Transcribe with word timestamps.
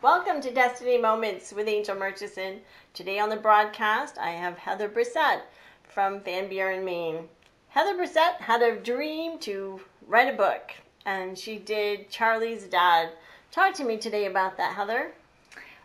Welcome 0.00 0.40
to 0.42 0.52
Destiny 0.52 0.96
Moments 0.96 1.52
with 1.52 1.66
Angel 1.66 1.96
Murchison. 1.96 2.60
Today 2.94 3.18
on 3.18 3.30
the 3.30 3.36
broadcast, 3.36 4.16
I 4.16 4.30
have 4.30 4.56
Heather 4.56 4.88
Brissett 4.88 5.40
from 5.82 6.20
Van 6.20 6.48
Buren, 6.48 6.84
Maine. 6.84 7.28
Heather 7.70 7.96
Brissett 7.96 8.36
had 8.36 8.62
a 8.62 8.76
dream 8.76 9.40
to 9.40 9.80
write 10.06 10.32
a 10.32 10.36
book, 10.36 10.70
and 11.04 11.36
she 11.36 11.58
did 11.58 12.10
Charlie's 12.10 12.62
Dad. 12.66 13.10
Talk 13.50 13.74
to 13.74 13.82
me 13.82 13.96
today 13.96 14.26
about 14.26 14.56
that, 14.56 14.76
Heather. 14.76 15.10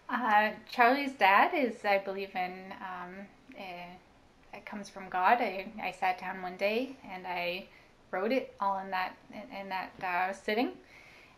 Uh, 0.08 0.52
Charlie's 0.72 1.14
dad 1.14 1.56
is, 1.56 1.84
I 1.84 1.98
believe, 1.98 2.36
in. 2.36 2.72
Um, 2.82 3.26
it 3.58 4.64
comes 4.68 4.90
from 4.90 5.10
God. 5.10 5.42
I, 5.42 5.66
I 5.82 5.92
sat 5.92 6.20
down 6.20 6.44
one 6.44 6.56
day 6.58 6.98
and 7.12 7.26
I 7.26 7.66
wrote 8.12 8.32
it 8.32 8.54
all 8.60 8.78
in 8.78 8.92
that 8.92 9.16
in 9.60 9.70
that 9.70 9.92
uh, 10.04 10.34
sitting 10.34 10.74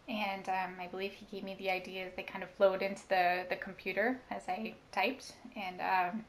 and 0.07 0.47
um, 0.49 0.75
I 0.79 0.87
believe 0.87 1.13
he 1.13 1.25
gave 1.31 1.43
me 1.43 1.55
the 1.57 1.69
ideas. 1.69 2.11
They 2.15 2.23
kind 2.23 2.43
of 2.43 2.49
flowed 2.51 2.81
into 2.81 3.07
the, 3.09 3.45
the 3.49 3.55
computer 3.55 4.19
as 4.29 4.43
I 4.47 4.75
typed, 4.91 5.33
and 5.55 5.81
um, 5.81 6.25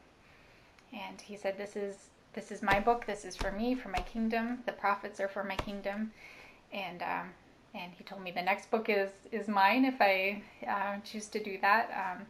and 0.93 1.21
he 1.21 1.37
said, 1.37 1.59
"This 1.59 1.77
is 1.77 2.09
this 2.33 2.51
is 2.51 2.63
my 2.63 2.81
book. 2.81 3.07
This 3.07 3.25
is 3.25 3.37
for 3.37 3.53
me, 3.53 3.75
for 3.75 3.89
my 3.89 4.01
kingdom. 4.01 4.61
The 4.67 4.73
profits 4.73 5.21
are 5.21 5.29
for 5.29 5.45
my 5.45 5.57
kingdom," 5.57 6.13
and 6.73 7.03
um, 7.03 7.31
and 7.75 7.93
he 7.97 8.05
told 8.05 8.23
me 8.23 8.31
the 8.31 8.43
next 8.43 8.71
book 8.71 8.89
is 8.89 9.11
is 9.31 9.47
mine 9.47 9.85
if 9.85 10.01
I 10.01 10.43
uh, 10.67 11.01
choose 11.05 11.29
to 11.29 11.43
do 11.43 11.59
that. 11.61 12.17
Um, 12.19 12.27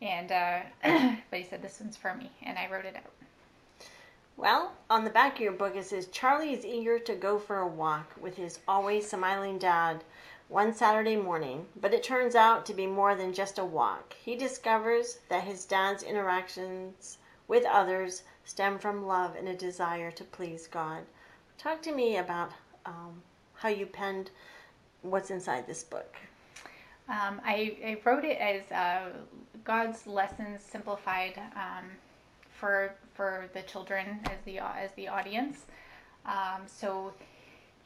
and 0.00 0.30
uh, 0.30 0.60
but 1.30 1.40
he 1.40 1.44
said 1.44 1.60
this 1.60 1.80
one's 1.80 1.96
for 1.96 2.14
me, 2.14 2.30
and 2.44 2.56
I 2.56 2.68
wrote 2.70 2.84
it 2.84 2.94
out. 2.96 3.12
Well, 4.36 4.74
on 4.88 5.02
the 5.02 5.10
back 5.10 5.34
of 5.34 5.40
your 5.40 5.50
book 5.50 5.74
it 5.74 5.86
says 5.86 6.06
Charlie 6.06 6.52
is 6.52 6.64
eager 6.64 7.00
to 7.00 7.16
go 7.16 7.40
for 7.40 7.58
a 7.58 7.66
walk 7.66 8.14
with 8.20 8.36
his 8.36 8.60
always 8.68 9.10
smiling 9.10 9.58
dad 9.58 10.04
one 10.48 10.72
Saturday 10.72 11.16
morning, 11.16 11.66
but 11.78 11.92
it 11.92 12.02
turns 12.02 12.34
out 12.34 12.64
to 12.66 12.72
be 12.72 12.86
more 12.86 13.14
than 13.14 13.34
just 13.34 13.58
a 13.58 13.64
walk. 13.64 14.14
He 14.24 14.34
discovers 14.34 15.18
that 15.28 15.44
his 15.44 15.66
dad's 15.66 16.02
interactions 16.02 17.18
with 17.46 17.64
others 17.66 18.22
stem 18.44 18.78
from 18.78 19.06
love 19.06 19.36
and 19.36 19.46
a 19.48 19.54
desire 19.54 20.10
to 20.10 20.24
please 20.24 20.66
God. 20.66 21.02
Talk 21.58 21.82
to 21.82 21.92
me 21.94 22.16
about 22.16 22.52
um, 22.86 23.22
how 23.54 23.68
you 23.68 23.84
penned 23.84 24.30
what's 25.02 25.30
inside 25.30 25.66
this 25.66 25.84
book. 25.84 26.16
Um, 27.08 27.40
I, 27.44 27.76
I, 27.84 28.00
wrote 28.04 28.24
it 28.24 28.38
as 28.38 28.70
uh, 28.70 29.10
God's 29.64 30.06
lessons 30.06 30.62
simplified 30.62 31.40
um, 31.56 31.84
for 32.50 32.94
for 33.14 33.48
the 33.54 33.62
children 33.62 34.20
as 34.26 34.38
the 34.44 34.58
as 34.58 34.92
the 34.92 35.08
audience. 35.08 35.64
Um, 36.26 36.62
so 36.66 37.14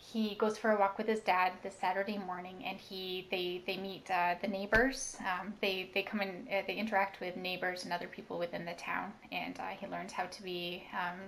he 0.05 0.34
goes 0.34 0.58
for 0.58 0.72
a 0.72 0.78
walk 0.78 0.98
with 0.98 1.06
his 1.06 1.20
dad 1.20 1.53
this 1.62 1.77
Saturday 1.81 2.19
morning, 2.19 2.64
and 2.67 2.78
he 2.78 3.28
they 3.31 3.62
they 3.67 3.77
meet 3.77 4.11
uh, 4.11 4.34
the 4.42 4.48
neighbors. 4.48 5.17
Um, 5.20 5.55
they 5.61 5.91
they 5.94 6.03
come 6.03 6.20
in, 6.20 6.48
uh, 6.50 6.62
they 6.67 6.75
interact 6.75 7.20
with 7.20 7.36
neighbors 7.36 7.84
and 7.84 7.92
other 7.92 8.09
people 8.09 8.36
within 8.36 8.64
the 8.64 8.72
town, 8.72 9.12
and 9.31 9.59
uh, 9.61 9.69
he 9.78 9.86
learns 9.86 10.12
how 10.12 10.25
to 10.25 10.42
be 10.42 10.83
um, 10.92 11.20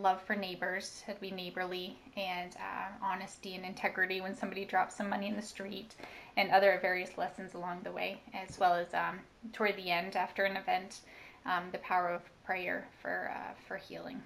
love 0.00 0.22
for 0.22 0.36
neighbors, 0.36 1.02
how 1.06 1.12
to 1.14 1.20
be 1.20 1.32
neighborly, 1.32 1.98
and 2.16 2.54
uh, 2.56 3.04
honesty 3.04 3.56
and 3.56 3.64
integrity 3.64 4.20
when 4.20 4.36
somebody 4.36 4.64
drops 4.64 4.94
some 4.94 5.08
money 5.10 5.26
in 5.26 5.34
the 5.34 5.42
street, 5.42 5.96
and 6.36 6.50
other 6.50 6.78
various 6.80 7.18
lessons 7.18 7.54
along 7.54 7.82
the 7.82 7.92
way, 7.92 8.20
as 8.32 8.58
well 8.60 8.74
as 8.74 8.94
um, 8.94 9.18
toward 9.52 9.76
the 9.76 9.90
end 9.90 10.14
after 10.14 10.44
an 10.44 10.56
event, 10.56 11.00
um, 11.46 11.64
the 11.72 11.78
power 11.78 12.08
of 12.08 12.22
prayer 12.44 12.86
for 13.02 13.32
uh, 13.34 13.52
for 13.66 13.76
healing. 13.76 14.22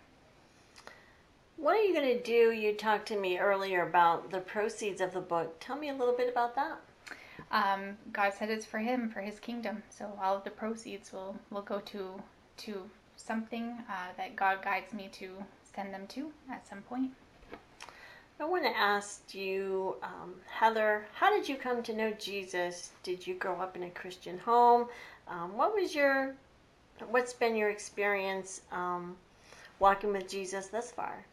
What 1.57 1.77
are 1.77 1.83
you 1.83 1.95
going 1.95 2.19
to 2.19 2.23
do? 2.23 2.51
You 2.51 2.75
talked 2.75 3.07
to 3.09 3.19
me 3.19 3.39
earlier 3.39 3.87
about 3.87 4.31
the 4.31 4.41
proceeds 4.41 5.01
of 5.01 5.13
the 5.13 5.21
book. 5.21 5.57
Tell 5.61 5.77
me 5.77 5.89
a 5.89 5.95
little 5.95 6.15
bit 6.15 6.29
about 6.29 6.57
that. 6.57 6.79
Um, 7.53 7.97
God 8.13 8.35
said 8.35 8.51
it's 8.51 8.67
for 8.67 8.79
Him, 8.79 9.09
for 9.09 9.21
His 9.21 9.39
kingdom. 9.39 9.83
So 9.89 10.19
all 10.21 10.37
of 10.37 10.45
the 10.45 10.51
proceeds 10.51 11.13
will 11.13 11.37
will 11.51 11.63
go 11.63 11.79
to 11.81 12.21
to 12.57 12.91
something 13.17 13.79
uh, 13.89 14.09
that 14.17 14.35
God 14.35 14.63
guides 14.63 14.93
me 14.93 15.09
to 15.13 15.31
send 15.75 15.95
them 15.95 16.07
to 16.09 16.33
at 16.51 16.67
some 16.67 16.83
point. 16.83 17.13
I 18.41 18.45
want 18.45 18.65
to 18.65 18.77
ask 18.77 19.33
you, 19.33 19.97
um, 20.03 20.35
Heather, 20.51 21.07
how 21.15 21.31
did 21.31 21.49
you 21.49 21.57
come 21.57 21.85
to 21.85 21.95
know 21.95 22.11
Jesus? 22.19 22.91
Did 23.05 23.25
you 23.25 23.37
grow 23.37 23.61
up 23.61 23.77
in 23.77 23.85
a 23.85 23.91
Christian 23.91 24.39
home? 24.39 24.89
Um, 25.29 25.57
what 25.57 25.73
was 25.73 25.95
your, 25.95 26.35
what's 27.11 27.33
been 27.33 27.55
your 27.55 27.71
experience 27.71 28.63
um, 28.73 29.17
walking 29.79 30.13
with 30.13 30.29
Jesus 30.29 30.67
thus 30.67 30.91
far? 30.91 31.25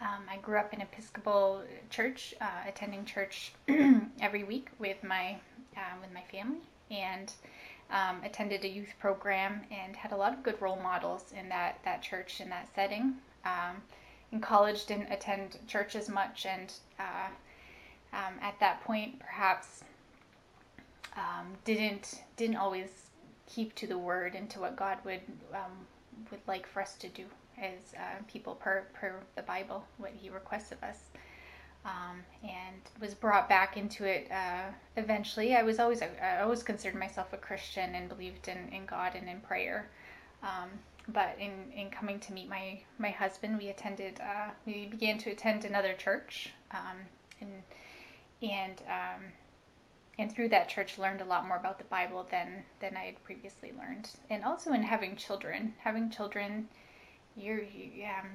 Um, 0.00 0.24
I 0.30 0.36
grew 0.38 0.58
up 0.58 0.74
in 0.74 0.80
Episcopal 0.80 1.62
church, 1.88 2.34
uh, 2.40 2.68
attending 2.68 3.04
church 3.04 3.52
every 4.20 4.44
week 4.44 4.68
with 4.78 5.02
my 5.02 5.36
uh, 5.76 5.96
with 6.00 6.12
my 6.12 6.22
family, 6.22 6.60
and 6.90 7.32
um, 7.90 8.20
attended 8.24 8.64
a 8.64 8.68
youth 8.68 8.92
program 8.98 9.62
and 9.70 9.94
had 9.96 10.12
a 10.12 10.16
lot 10.16 10.32
of 10.32 10.42
good 10.42 10.60
role 10.60 10.78
models 10.82 11.32
in 11.38 11.48
that 11.48 11.78
that 11.84 12.02
church 12.02 12.40
in 12.40 12.48
that 12.50 12.68
setting. 12.74 13.14
Um, 13.44 13.82
in 14.32 14.40
college, 14.40 14.86
didn't 14.86 15.12
attend 15.12 15.58
church 15.68 15.94
as 15.94 16.08
much, 16.08 16.44
and 16.44 16.72
uh, 16.98 17.28
um, 18.12 18.34
at 18.42 18.58
that 18.60 18.82
point, 18.84 19.20
perhaps 19.20 19.84
um, 21.16 21.52
didn't 21.64 22.22
didn't 22.36 22.56
always 22.56 22.88
keep 23.46 23.74
to 23.76 23.86
the 23.86 23.98
word 23.98 24.34
and 24.34 24.50
to 24.50 24.60
what 24.60 24.76
God 24.76 24.98
would 25.04 25.20
um, 25.52 25.86
would 26.30 26.40
like 26.46 26.66
for 26.66 26.82
us 26.82 26.94
to 26.96 27.08
do 27.08 27.24
as 27.60 27.94
uh, 27.96 28.22
people 28.26 28.54
per, 28.54 28.84
per 28.94 29.20
the 29.36 29.42
Bible, 29.42 29.84
what 29.98 30.12
He 30.20 30.30
requests 30.30 30.72
of 30.72 30.82
us. 30.82 30.98
Um, 31.84 32.22
and 32.42 32.80
was 32.98 33.12
brought 33.12 33.46
back 33.46 33.76
into 33.76 34.04
it 34.04 34.30
uh, 34.30 34.72
eventually. 34.96 35.54
I 35.54 35.62
was 35.62 35.78
always 35.78 36.00
I 36.00 36.40
always 36.40 36.62
considered 36.62 36.98
myself 36.98 37.34
a 37.34 37.36
Christian 37.36 37.94
and 37.94 38.08
believed 38.08 38.48
in, 38.48 38.70
in 38.72 38.86
God 38.86 39.14
and 39.14 39.28
in 39.28 39.40
prayer. 39.40 39.90
Um, 40.42 40.70
but 41.08 41.36
in, 41.38 41.70
in 41.76 41.90
coming 41.90 42.18
to 42.20 42.32
meet 42.32 42.48
my, 42.48 42.80
my 42.98 43.10
husband, 43.10 43.58
we 43.58 43.68
attended 43.68 44.20
uh, 44.20 44.50
we 44.64 44.86
began 44.86 45.18
to 45.18 45.30
attend 45.30 45.64
another 45.64 45.92
church, 45.94 46.50
um, 46.70 46.96
and 47.40 47.62
and 48.42 48.82
um, 48.88 49.22
and 50.18 50.32
through 50.32 50.48
that 50.50 50.68
church 50.68 50.98
learned 50.98 51.20
a 51.20 51.24
lot 51.24 51.46
more 51.46 51.56
about 51.56 51.78
the 51.78 51.84
Bible 51.84 52.26
than 52.30 52.64
than 52.80 52.96
I 52.96 53.04
had 53.04 53.24
previously 53.24 53.72
learned. 53.78 54.10
And 54.30 54.44
also 54.44 54.72
in 54.72 54.82
having 54.82 55.16
children, 55.16 55.74
having 55.78 56.10
children 56.10 56.68
you're 57.36 57.62
you, 57.62 58.04
um, 58.04 58.28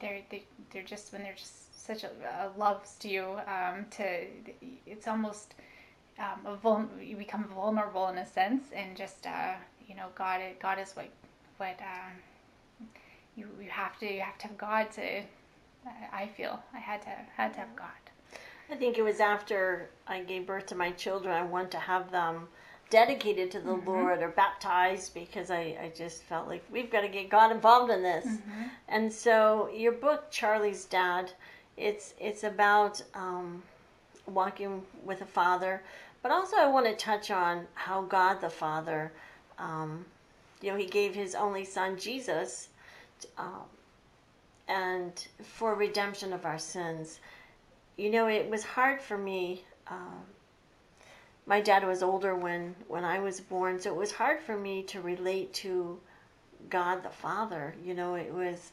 they're 0.00 0.20
they, 0.30 0.44
they're 0.72 0.82
just 0.82 1.12
when 1.12 1.22
they're 1.22 1.34
just 1.34 1.84
such 1.86 2.04
a, 2.04 2.10
a 2.40 2.50
loves 2.58 2.94
to 2.96 3.08
you 3.08 3.38
um, 3.46 3.86
to 3.90 4.26
it's 4.86 5.08
almost 5.08 5.54
um, 6.18 6.46
a 6.46 6.56
vul- 6.56 6.88
you 7.00 7.16
become 7.16 7.44
vulnerable 7.54 8.08
in 8.08 8.18
a 8.18 8.26
sense 8.26 8.64
and 8.74 8.96
just 8.96 9.26
uh, 9.26 9.54
you 9.88 9.94
know 9.94 10.06
God 10.14 10.40
God 10.60 10.78
is 10.78 10.92
what 10.92 11.08
what 11.56 11.78
um, 11.80 12.86
you 13.36 13.48
you 13.60 13.70
have 13.70 13.98
to 14.00 14.12
you 14.12 14.20
have 14.20 14.38
to 14.38 14.48
have 14.48 14.58
God 14.58 14.92
to 14.92 15.22
I 16.12 16.26
feel 16.26 16.62
I 16.74 16.78
had 16.78 17.02
to 17.02 17.10
had 17.36 17.54
to 17.54 17.60
have 17.60 17.76
God. 17.76 17.88
I 18.70 18.76
think 18.76 18.96
it 18.96 19.02
was 19.02 19.20
after 19.20 19.90
I 20.06 20.22
gave 20.22 20.46
birth 20.46 20.66
to 20.66 20.74
my 20.74 20.90
children 20.92 21.34
I 21.34 21.42
wanted 21.42 21.72
to 21.72 21.78
have 21.78 22.10
them 22.10 22.48
dedicated 22.92 23.50
to 23.50 23.58
the 23.58 23.72
mm-hmm. 23.72 23.88
Lord 23.88 24.22
or 24.22 24.28
baptized 24.28 25.14
because 25.14 25.50
I, 25.50 25.78
I 25.82 25.92
just 25.96 26.22
felt 26.24 26.46
like 26.46 26.62
we've 26.70 26.90
got 26.90 27.00
to 27.00 27.08
get 27.08 27.30
God 27.30 27.50
involved 27.50 27.90
in 27.90 28.02
this. 28.02 28.26
Mm-hmm. 28.26 28.62
And 28.86 29.10
so 29.10 29.70
your 29.74 29.92
book, 29.92 30.30
Charlie's 30.30 30.84
Dad, 30.84 31.32
it's 31.78 32.12
it's 32.20 32.44
about 32.44 33.02
um, 33.14 33.62
walking 34.26 34.82
with 35.06 35.22
a 35.22 35.26
father, 35.26 35.82
but 36.22 36.30
also 36.30 36.56
I 36.58 36.66
want 36.66 36.84
to 36.84 36.94
touch 36.94 37.30
on 37.30 37.66
how 37.72 38.02
God 38.02 38.42
the 38.42 38.50
Father, 38.50 39.10
um, 39.58 40.04
you 40.60 40.70
know, 40.70 40.76
He 40.76 40.86
gave 40.86 41.14
His 41.14 41.34
only 41.34 41.64
Son 41.64 41.96
Jesus, 41.96 42.68
um, 43.38 43.64
and 44.68 45.26
for 45.42 45.74
redemption 45.74 46.34
of 46.34 46.44
our 46.44 46.58
sins. 46.58 47.20
You 47.96 48.10
know, 48.10 48.28
it 48.28 48.50
was 48.50 48.64
hard 48.64 49.00
for 49.00 49.16
me. 49.16 49.64
Um, 49.88 50.24
my 51.46 51.60
dad 51.60 51.86
was 51.86 52.02
older 52.02 52.34
when 52.34 52.74
when 52.88 53.04
I 53.04 53.18
was 53.18 53.40
born, 53.40 53.80
so 53.80 53.90
it 53.90 53.96
was 53.96 54.12
hard 54.12 54.40
for 54.40 54.56
me 54.56 54.82
to 54.84 55.00
relate 55.00 55.52
to 55.54 55.98
God 56.70 57.02
the 57.02 57.10
Father. 57.10 57.74
You 57.84 57.94
know, 57.94 58.14
it 58.14 58.32
was 58.32 58.72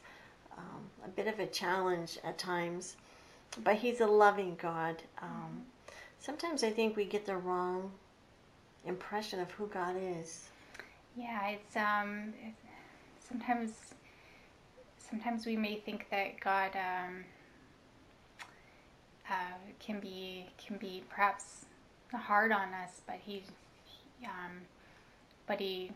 um, 0.56 0.82
a 1.04 1.08
bit 1.08 1.26
of 1.26 1.38
a 1.40 1.46
challenge 1.46 2.18
at 2.22 2.38
times, 2.38 2.96
but 3.64 3.76
He's 3.76 4.00
a 4.00 4.06
loving 4.06 4.56
God. 4.60 5.02
Um, 5.20 5.62
sometimes 6.20 6.62
I 6.62 6.70
think 6.70 6.96
we 6.96 7.04
get 7.04 7.26
the 7.26 7.36
wrong 7.36 7.90
impression 8.86 9.40
of 9.40 9.50
who 9.52 9.66
God 9.66 9.96
is. 9.98 10.48
Yeah, 11.16 11.48
it's 11.48 11.76
um, 11.76 12.32
sometimes 13.28 13.94
sometimes 14.98 15.44
we 15.44 15.56
may 15.56 15.76
think 15.76 16.06
that 16.10 16.38
God 16.38 16.70
um, 16.76 17.24
uh, 19.28 19.58
can 19.80 19.98
be 19.98 20.46
can 20.56 20.76
be 20.76 21.02
perhaps 21.10 21.66
hard 22.12 22.52
on 22.52 22.72
us, 22.74 23.00
but 23.06 23.16
he, 23.24 23.42
um, 24.24 24.52
but 25.46 25.60
he, 25.60 25.90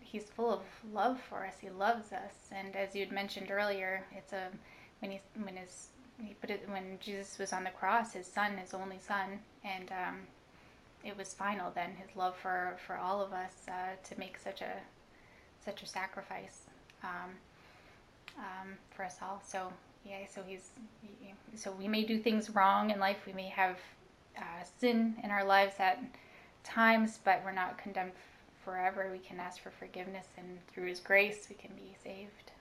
he's 0.00 0.24
full 0.24 0.52
of 0.52 0.60
love 0.92 1.20
for 1.28 1.46
us. 1.46 1.54
He 1.60 1.70
loves 1.70 2.12
us, 2.12 2.50
and 2.52 2.76
as 2.76 2.94
you 2.94 3.04
had 3.04 3.12
mentioned 3.12 3.50
earlier, 3.50 4.04
it's 4.16 4.32
a 4.32 4.48
when 5.00 5.10
he 5.10 5.20
when 5.42 5.56
his 5.56 5.88
he 6.22 6.34
put 6.34 6.50
it 6.50 6.66
when 6.68 6.98
Jesus 7.00 7.38
was 7.38 7.52
on 7.52 7.64
the 7.64 7.70
cross, 7.70 8.14
his 8.14 8.26
son, 8.26 8.56
his 8.56 8.72
only 8.72 8.98
son, 8.98 9.38
and 9.64 9.90
um, 9.92 10.16
it 11.04 11.16
was 11.16 11.34
final 11.34 11.70
then 11.74 11.90
his 12.00 12.16
love 12.16 12.36
for 12.36 12.76
for 12.86 12.96
all 12.96 13.22
of 13.22 13.32
us 13.32 13.66
uh, 13.68 13.94
to 14.08 14.18
make 14.18 14.38
such 14.38 14.62
a 14.62 14.72
such 15.64 15.82
a 15.82 15.86
sacrifice 15.86 16.62
um, 17.02 17.30
um, 18.38 18.68
for 18.90 19.04
us 19.04 19.16
all. 19.20 19.42
So 19.46 19.72
yeah, 20.04 20.26
so 20.32 20.42
he's 20.46 20.70
so 21.54 21.72
we 21.72 21.88
may 21.88 22.04
do 22.04 22.18
things 22.18 22.50
wrong 22.50 22.90
in 22.90 22.98
life. 22.98 23.18
We 23.26 23.32
may 23.32 23.48
have 23.48 23.78
uh, 24.36 24.64
sin 24.78 25.16
in 25.22 25.30
our 25.30 25.44
lives 25.44 25.74
at 25.78 26.02
times, 26.64 27.18
but 27.24 27.42
we're 27.44 27.52
not 27.52 27.78
condemned 27.78 28.12
forever. 28.64 29.08
We 29.12 29.18
can 29.18 29.38
ask 29.40 29.60
for 29.62 29.70
forgiveness, 29.70 30.26
and 30.36 30.58
through 30.68 30.86
His 30.88 31.00
grace, 31.00 31.46
we 31.48 31.56
can 31.56 31.70
be 31.76 31.94
saved. 32.02 32.52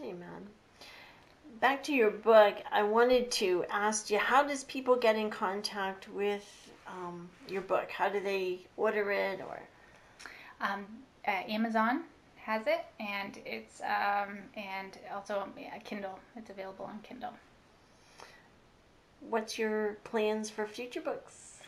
Amen. 0.00 0.48
Back 1.60 1.82
to 1.84 1.92
your 1.92 2.10
book, 2.10 2.56
I 2.70 2.82
wanted 2.82 3.30
to 3.32 3.64
ask 3.70 4.10
you 4.10 4.18
how 4.18 4.44
does 4.44 4.64
people 4.64 4.96
get 4.96 5.16
in 5.16 5.30
contact 5.30 6.08
with 6.10 6.70
um, 6.86 7.28
your 7.48 7.62
book? 7.62 7.90
How 7.90 8.08
do 8.08 8.20
they 8.20 8.60
order 8.76 9.10
it 9.10 9.40
or? 9.40 9.60
Um, 10.60 10.86
uh, 11.26 11.30
Amazon 11.48 12.04
has 12.36 12.66
it, 12.66 12.84
and 13.00 13.38
it's 13.44 13.80
um, 13.80 14.38
and 14.56 14.98
also 15.14 15.48
yeah, 15.58 15.76
Kindle. 15.78 16.18
It's 16.36 16.50
available 16.50 16.84
on 16.84 17.00
Kindle. 17.02 17.32
What's 19.20 19.58
your 19.58 19.98
plans 20.04 20.48
for 20.48 20.66
future 20.66 21.00
books? 21.00 21.58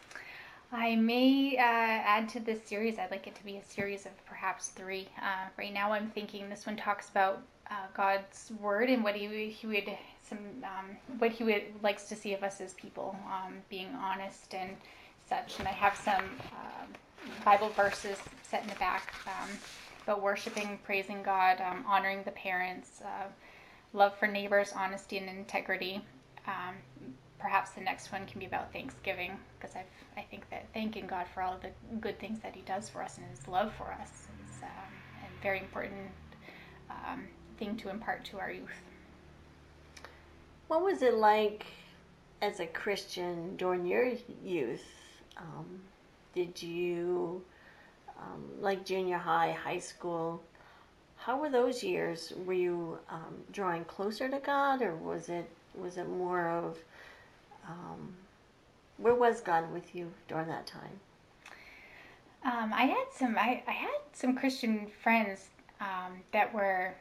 I 0.73 0.95
may 0.95 1.57
uh, 1.57 1.61
add 1.61 2.29
to 2.31 2.41
this 2.41 2.63
series. 2.63 2.99
I'd 2.99 3.11
like 3.11 3.27
it 3.27 3.35
to 3.35 3.45
be 3.45 3.57
a 3.57 3.65
series 3.65 4.07
of 4.07 4.13
perhaps 4.25 4.69
three. 4.69 5.09
Uh, 5.21 5.49
right 5.59 5.75
now, 5.75 5.93
I'm 5.93 6.11
thinking 6.11 6.49
this 6.49 6.65
one 6.65 6.77
talks 6.77 7.11
about 7.11 7.43
uh, 7.71 7.75
God's 7.95 8.53
word 8.61 8.89
and 8.89 9.03
what 9.03 9.17
he, 9.17 9.51
he 9.51 9.67
would 9.67 9.91
some 10.23 10.39
um, 10.63 10.97
what 11.19 11.33
he 11.33 11.45
would 11.45 11.65
likes 11.83 12.05
to 12.05 12.17
see 12.17 12.35
of 12.35 12.45
us 12.45 12.61
as 12.61 12.75
people, 12.75 13.17
um, 13.27 13.55
being 13.69 13.89
honest 13.97 14.55
and 14.55 14.77
such. 15.29 15.59
And 15.59 15.67
I 15.67 15.73
have 15.73 15.97
some 15.97 16.25
uh, 16.53 17.45
Bible 17.45 17.71
verses 17.71 18.19
set 18.43 18.63
in 18.63 18.69
the 18.69 18.77
back 18.77 19.13
um, 19.27 19.51
about 20.05 20.23
worshiping, 20.23 20.79
praising 20.85 21.23
God, 21.23 21.61
um, 21.61 21.85
honoring 21.87 22.23
the 22.25 22.31
parents, 22.31 23.03
uh, 23.05 23.27
love 23.93 24.17
for 24.17 24.29
neighbors, 24.29 24.73
honesty 24.75 25.19
and 25.19 25.29
integrity. 25.29 26.01
Perhaps 27.41 27.71
the 27.71 27.81
next 27.81 28.13
one 28.13 28.27
can 28.27 28.39
be 28.39 28.47
about 28.47 28.73
Thanksgiving 28.73 29.33
because 29.59 29.75
I 29.75 29.85
I 30.17 30.23
think 30.23 30.49
that 30.51 30.67
thanking 30.75 31.07
God 31.07 31.27
for 31.33 31.43
all 31.43 31.55
of 31.55 31.63
the 31.63 31.71
good 32.01 32.19
things 32.19 32.41
that 32.41 32.55
He 32.55 32.63
does 32.63 32.89
for 32.89 33.03
us 33.03 33.17
and 33.19 33.27
His 33.27 33.49
love 33.49 33.73
for 33.75 33.93
us 33.93 34.29
is 34.49 34.63
um, 34.63 34.93
a 35.25 35.43
very 35.43 35.59
important 35.59 36.11
um, 36.91 37.27
thing 37.59 37.77
to 37.79 37.89
impart 37.89 38.25
to 38.27 38.39
our 38.39 38.51
youth. 38.51 38.83
What 40.69 40.83
was 40.83 41.03
it 41.03 41.15
like 41.15 41.67
as 42.43 42.61
a 42.61 42.67
Christian 42.67 43.57
during 43.57 43.87
your 43.87 44.13
youth? 44.45 44.85
Um, 45.37 45.81
did 46.35 46.63
you 46.63 47.43
um, 48.19 48.45
like 48.61 48.85
junior 48.85 49.19
high, 49.19 49.53
high 49.53 49.79
school? 49.79 50.43
How 51.17 51.39
were 51.39 51.51
those 51.51 51.83
years? 51.83 52.33
Were 52.45 52.53
you 52.53 52.99
um, 53.09 53.35
drawing 53.53 53.85
closer 53.85 54.29
to 54.29 54.39
God, 54.39 54.83
or 54.83 54.95
was 54.95 55.29
it 55.29 55.49
was 55.75 55.97
it 55.97 56.09
more 56.09 56.49
of 56.49 56.79
um, 57.71 58.15
where 58.99 59.15
was 59.15 59.41
God 59.41 59.73
with 59.73 59.95
you 59.95 60.13
during 60.29 60.49
that 60.49 60.67
time? 60.67 61.01
Um, 62.45 62.73
I 62.73 62.85
had 62.85 63.05
some. 63.15 63.37
I, 63.37 63.63
I 63.67 63.73
had 63.73 64.01
some 64.13 64.35
Christian 64.35 64.89
friends 65.03 65.49
um, 65.81 66.23
that 66.33 66.53
were 66.55 66.95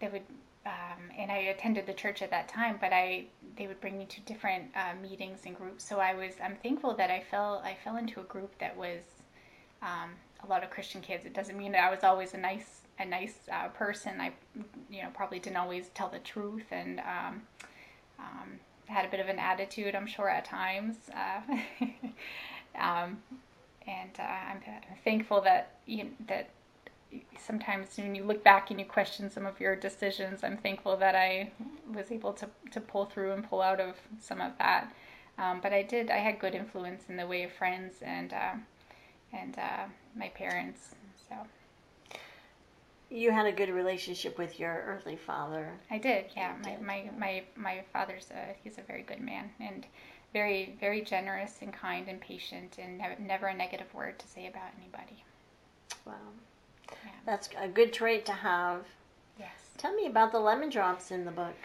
that 0.00 0.12
would, 0.12 0.22
um, 0.64 1.10
and 1.18 1.30
I 1.30 1.38
attended 1.38 1.86
the 1.86 1.92
church 1.92 2.22
at 2.22 2.30
that 2.30 2.48
time. 2.48 2.78
But 2.80 2.92
I 2.92 3.24
they 3.56 3.66
would 3.66 3.80
bring 3.80 3.98
me 3.98 4.06
to 4.06 4.20
different 4.20 4.70
uh, 4.76 4.94
meetings 5.02 5.40
and 5.44 5.56
groups. 5.56 5.84
So 5.88 5.98
I 5.98 6.14
was. 6.14 6.34
I'm 6.42 6.56
thankful 6.62 6.94
that 6.94 7.10
I 7.10 7.20
fell. 7.20 7.60
I 7.64 7.76
fell 7.82 7.96
into 7.96 8.20
a 8.20 8.24
group 8.24 8.56
that 8.58 8.76
was 8.76 9.00
um, 9.82 10.10
a 10.44 10.46
lot 10.46 10.62
of 10.62 10.70
Christian 10.70 11.00
kids. 11.00 11.24
It 11.24 11.34
doesn't 11.34 11.56
mean 11.56 11.72
that 11.72 11.84
I 11.84 11.90
was 11.90 12.04
always 12.04 12.34
a 12.34 12.38
nice 12.38 12.82
a 13.00 13.04
nice 13.04 13.34
uh, 13.52 13.68
person. 13.68 14.20
I, 14.20 14.32
you 14.88 15.02
know, 15.02 15.08
probably 15.14 15.40
didn't 15.40 15.56
always 15.56 15.88
tell 15.94 16.08
the 16.08 16.20
truth 16.20 16.66
and. 16.70 17.00
Had 18.90 19.04
a 19.04 19.08
bit 19.08 19.20
of 19.20 19.28
an 19.28 19.38
attitude, 19.38 19.94
I'm 19.94 20.06
sure, 20.06 20.28
at 20.28 20.44
times. 20.44 20.96
Uh, 21.14 21.56
um, 22.78 23.22
and 23.86 24.10
uh, 24.18 24.22
I'm, 24.22 24.60
thankful 25.04 25.40
that 25.42 25.76
you, 25.86 26.10
that 26.28 26.50
sometimes 27.38 27.96
when 27.96 28.14
you 28.14 28.24
look 28.24 28.44
back 28.44 28.70
and 28.70 28.78
you 28.78 28.86
question 28.86 29.30
some 29.30 29.46
of 29.46 29.60
your 29.60 29.76
decisions, 29.76 30.44
I'm 30.44 30.56
thankful 30.56 30.96
that 30.96 31.14
I 31.14 31.50
was 31.92 32.10
able 32.10 32.32
to, 32.34 32.48
to 32.72 32.80
pull 32.80 33.06
through 33.06 33.32
and 33.32 33.48
pull 33.48 33.62
out 33.62 33.80
of 33.80 33.96
some 34.20 34.40
of 34.40 34.52
that. 34.58 34.92
Um, 35.38 35.60
but 35.62 35.72
I 35.72 35.82
did, 35.82 36.10
I 36.10 36.18
had 36.18 36.38
good 36.38 36.54
influence 36.54 37.04
in 37.08 37.16
the 37.16 37.26
way 37.26 37.44
of 37.44 37.52
friends 37.52 37.94
and 38.02 38.32
uh, 38.32 38.52
and 39.32 39.58
uh, 39.58 39.84
my 40.16 40.28
parents. 40.28 40.94
So 41.28 41.34
you 43.10 43.32
had 43.32 43.46
a 43.46 43.52
good 43.52 43.68
relationship 43.68 44.38
with 44.38 44.58
your 44.60 44.84
earthly 44.86 45.16
father. 45.16 45.72
I 45.90 45.98
did, 45.98 46.26
yeah. 46.36 46.54
My 46.62 46.76
my 46.80 47.10
my, 47.18 47.42
my 47.56 47.84
father's 47.92 48.28
a, 48.30 48.54
he's 48.62 48.78
a 48.78 48.82
very 48.82 49.02
good 49.02 49.20
man 49.20 49.50
and 49.58 49.84
very 50.32 50.76
very 50.78 51.02
generous 51.02 51.58
and 51.60 51.72
kind 51.72 52.08
and 52.08 52.20
patient 52.20 52.76
and 52.78 52.98
never, 52.98 53.16
never 53.20 53.46
a 53.48 53.54
negative 53.54 53.92
word 53.92 54.18
to 54.20 54.28
say 54.28 54.46
about 54.46 54.70
anybody. 54.80 55.24
Wow, 56.06 56.14
yeah. 56.88 57.10
that's 57.26 57.48
a 57.60 57.68
good 57.68 57.92
trait 57.92 58.24
to 58.26 58.32
have. 58.32 58.84
Yes. 59.38 59.50
Tell 59.76 59.92
me 59.92 60.06
about 60.06 60.30
the 60.30 60.40
lemon 60.40 60.70
drops 60.70 61.10
in 61.10 61.24
the 61.24 61.30
book. 61.32 61.56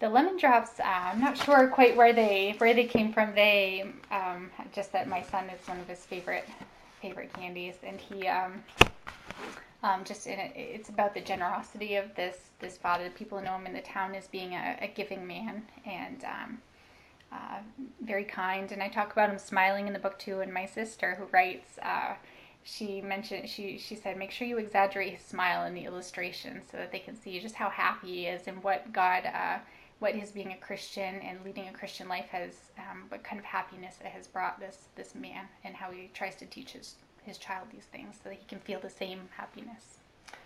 The 0.00 0.08
lemon 0.08 0.36
drops, 0.36 0.80
uh, 0.80 0.84
I'm 0.84 1.20
not 1.20 1.36
sure 1.36 1.68
quite 1.68 1.96
where 1.96 2.12
they 2.12 2.54
where 2.58 2.74
they 2.74 2.86
came 2.86 3.12
from. 3.12 3.34
They 3.34 3.84
um, 4.10 4.50
just 4.72 4.90
that 4.92 5.06
my 5.06 5.22
son 5.22 5.48
is 5.50 5.68
one 5.68 5.78
of 5.78 5.86
his 5.86 6.04
favorite 6.04 6.48
favorite 7.02 7.32
candies, 7.34 7.74
and 7.84 8.00
he 8.00 8.26
um, 8.26 8.62
um, 9.82 10.04
just 10.04 10.26
in 10.26 10.38
it, 10.38 10.52
it's 10.54 10.88
about 10.88 11.14
the 11.14 11.20
generosity 11.20 11.96
of 11.96 12.14
this 12.14 12.36
this 12.60 12.76
father. 12.76 13.10
People 13.10 13.40
know 13.40 13.56
him 13.56 13.66
in 13.66 13.72
the 13.72 13.80
town 13.80 14.14
as 14.14 14.28
being 14.28 14.54
a, 14.54 14.78
a 14.80 14.88
giving 14.88 15.26
man 15.26 15.64
and 15.84 16.24
um, 16.24 16.58
uh, 17.32 17.58
very 18.00 18.24
kind. 18.24 18.70
And 18.70 18.82
I 18.82 18.88
talk 18.88 19.12
about 19.12 19.30
him 19.30 19.38
smiling 19.38 19.86
in 19.86 19.92
the 19.92 19.98
book 19.98 20.18
too. 20.18 20.40
And 20.40 20.52
my 20.52 20.66
sister, 20.66 21.16
who 21.16 21.24
writes, 21.32 21.78
uh, 21.82 22.14
she 22.62 23.00
mentioned 23.00 23.48
she 23.48 23.76
she 23.76 23.96
said 23.96 24.16
make 24.16 24.30
sure 24.30 24.46
you 24.46 24.58
exaggerate 24.58 25.14
his 25.14 25.24
smile 25.26 25.66
in 25.66 25.74
the 25.74 25.84
illustration 25.84 26.62
so 26.70 26.76
that 26.76 26.92
they 26.92 27.00
can 27.00 27.20
see 27.20 27.40
just 27.40 27.56
how 27.56 27.68
happy 27.68 28.08
he 28.08 28.26
is 28.26 28.46
and 28.46 28.62
what 28.62 28.92
God. 28.92 29.26
Uh, 29.26 29.58
what 29.98 30.16
his 30.16 30.32
being 30.32 30.50
a 30.50 30.56
Christian 30.56 31.20
and 31.20 31.44
leading 31.44 31.68
a 31.68 31.72
Christian 31.72 32.08
life 32.08 32.26
has, 32.32 32.56
um, 32.76 33.04
what 33.08 33.22
kind 33.22 33.38
of 33.38 33.44
happiness 33.44 33.98
it 34.00 34.08
has 34.08 34.26
brought 34.26 34.58
this 34.58 34.88
this 34.96 35.14
man, 35.14 35.46
and 35.62 35.76
how 35.76 35.92
he 35.92 36.10
tries 36.12 36.34
to 36.34 36.46
teach 36.46 36.72
his 36.72 36.96
his 37.24 37.38
child 37.38 37.68
these 37.72 37.84
things 37.84 38.16
so 38.22 38.28
that 38.28 38.38
he 38.38 38.44
can 38.46 38.58
feel 38.58 38.80
the 38.80 38.90
same 38.90 39.20
happiness. 39.36 39.98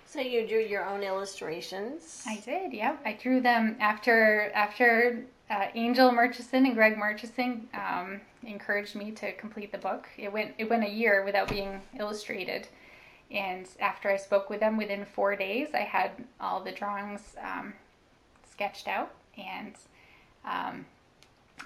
So 0.07 0.21
you 0.21 0.47
drew 0.47 0.61
your 0.61 0.85
own 0.85 1.03
illustrations. 1.03 2.23
I 2.27 2.37
did. 2.45 2.73
Yep, 2.73 3.03
I 3.05 3.19
drew 3.21 3.41
them 3.41 3.77
after 3.81 4.51
after 4.55 5.25
uh, 5.51 5.67
Angel 5.75 6.13
Murchison 6.13 6.65
and 6.65 6.75
Greg 6.75 6.97
Murchison 6.97 7.69
um, 7.75 8.21
encouraged 8.45 8.95
me 8.95 9.11
to 9.13 9.33
complete 9.33 9.73
the 9.73 9.79
book. 9.79 10.09
It 10.17 10.33
went 10.33 10.55
it 10.59 10.71
went 10.71 10.85
a 10.85 10.91
year 10.91 11.25
without 11.25 11.49
being 11.49 11.83
illustrated, 11.99 12.69
and 13.31 13.67
after 13.81 14.09
I 14.09 14.17
spoke 14.17 14.49
with 14.49 14.61
them, 14.61 14.77
within 14.77 15.05
four 15.05 15.35
days, 15.37 15.69
I 15.75 15.81
had 15.81 16.13
all 16.41 16.63
the 16.63 16.73
drawings 16.73 17.35
um, 17.43 17.75
sketched 18.51 18.89
out, 18.89 19.13
and 19.37 19.75
um, 20.45 20.87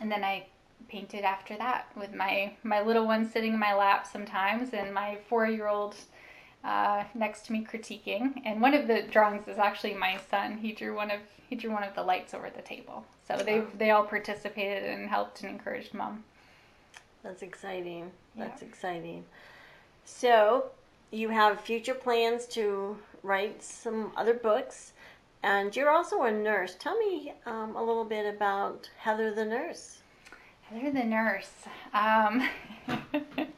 and 0.00 0.10
then 0.10 0.24
I 0.24 0.46
painted 0.88 1.22
after 1.22 1.56
that 1.56 1.86
with 1.96 2.14
my 2.14 2.52
my 2.62 2.80
little 2.80 3.06
one 3.06 3.30
sitting 3.30 3.54
in 3.54 3.58
my 3.58 3.74
lap 3.74 4.06
sometimes 4.06 4.72
and 4.72 4.92
my 4.92 5.18
four 5.28 5.46
year 5.46 5.68
old 5.68 5.94
uh, 6.64 7.04
next 7.14 7.46
to 7.46 7.52
me 7.52 7.64
critiquing. 7.64 8.42
And 8.44 8.60
one 8.60 8.74
of 8.74 8.86
the 8.86 9.02
drawings 9.02 9.48
is 9.48 9.58
actually 9.58 9.94
my 9.94 10.18
son. 10.30 10.58
He 10.58 10.72
drew 10.72 10.94
one 10.94 11.10
of 11.10 11.20
he 11.48 11.56
drew 11.56 11.72
one 11.72 11.82
of 11.82 11.94
the 11.94 12.02
lights 12.02 12.34
over 12.34 12.50
the 12.50 12.62
table. 12.62 13.04
So 13.26 13.36
they 13.36 13.62
they 13.78 13.90
all 13.90 14.04
participated 14.04 14.84
and 14.84 15.08
helped 15.08 15.42
and 15.42 15.50
encouraged 15.50 15.94
mom. 15.94 16.24
That's 17.22 17.42
exciting. 17.42 18.10
That's 18.36 18.62
yeah. 18.62 18.68
exciting. 18.68 19.24
So 20.04 20.66
you 21.10 21.28
have 21.28 21.60
future 21.60 21.94
plans 21.94 22.46
to 22.46 22.96
write 23.22 23.62
some 23.62 24.12
other 24.16 24.34
books 24.34 24.92
and 25.42 25.74
you're 25.74 25.90
also 25.90 26.22
a 26.22 26.30
nurse. 26.30 26.76
Tell 26.78 26.96
me 26.98 27.32
um, 27.46 27.74
a 27.76 27.82
little 27.82 28.04
bit 28.04 28.32
about 28.32 28.88
heather 28.98 29.34
the 29.34 29.44
nurse 29.44 29.99
Heather 30.72 30.92
the 30.92 31.04
nurse. 31.04 31.50
Um, 31.92 32.48
um, 32.88 33.50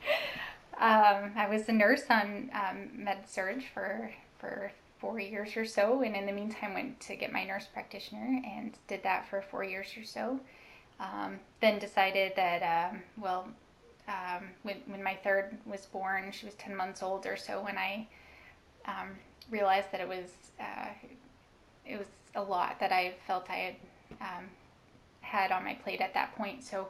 I 0.78 1.46
was 1.50 1.68
a 1.68 1.72
nurse 1.72 2.04
on 2.08 2.50
um, 2.54 2.88
med 2.94 3.28
surg 3.28 3.62
for 3.74 4.10
for 4.38 4.72
four 4.98 5.18
years 5.20 5.56
or 5.56 5.66
so, 5.66 6.00
and 6.02 6.16
in 6.16 6.24
the 6.24 6.32
meantime 6.32 6.72
went 6.72 7.00
to 7.00 7.16
get 7.16 7.30
my 7.30 7.44
nurse 7.44 7.66
practitioner 7.70 8.40
and 8.46 8.72
did 8.88 9.02
that 9.02 9.28
for 9.28 9.42
four 9.42 9.62
years 9.62 9.88
or 9.98 10.04
so. 10.04 10.40
Um, 11.00 11.38
then 11.60 11.78
decided 11.78 12.32
that 12.36 12.90
um, 12.92 13.02
well, 13.18 13.46
um, 14.08 14.48
when 14.62 14.76
when 14.86 15.02
my 15.02 15.16
third 15.22 15.58
was 15.66 15.84
born, 15.84 16.32
she 16.32 16.46
was 16.46 16.54
ten 16.54 16.74
months 16.74 17.02
old 17.02 17.26
or 17.26 17.36
so 17.36 17.62
when 17.62 17.76
I 17.76 18.06
um, 18.86 19.10
realized 19.50 19.92
that 19.92 20.00
it 20.00 20.08
was 20.08 20.30
uh, 20.58 20.88
it 21.84 21.98
was 21.98 22.08
a 22.34 22.42
lot 22.42 22.80
that 22.80 22.90
I 22.90 23.12
felt 23.26 23.50
I 23.50 23.76
had 24.18 24.28
had 25.32 25.50
on 25.50 25.64
my 25.64 25.74
plate 25.74 26.00
at 26.00 26.12
that 26.12 26.36
point. 26.36 26.62
So 26.62 26.88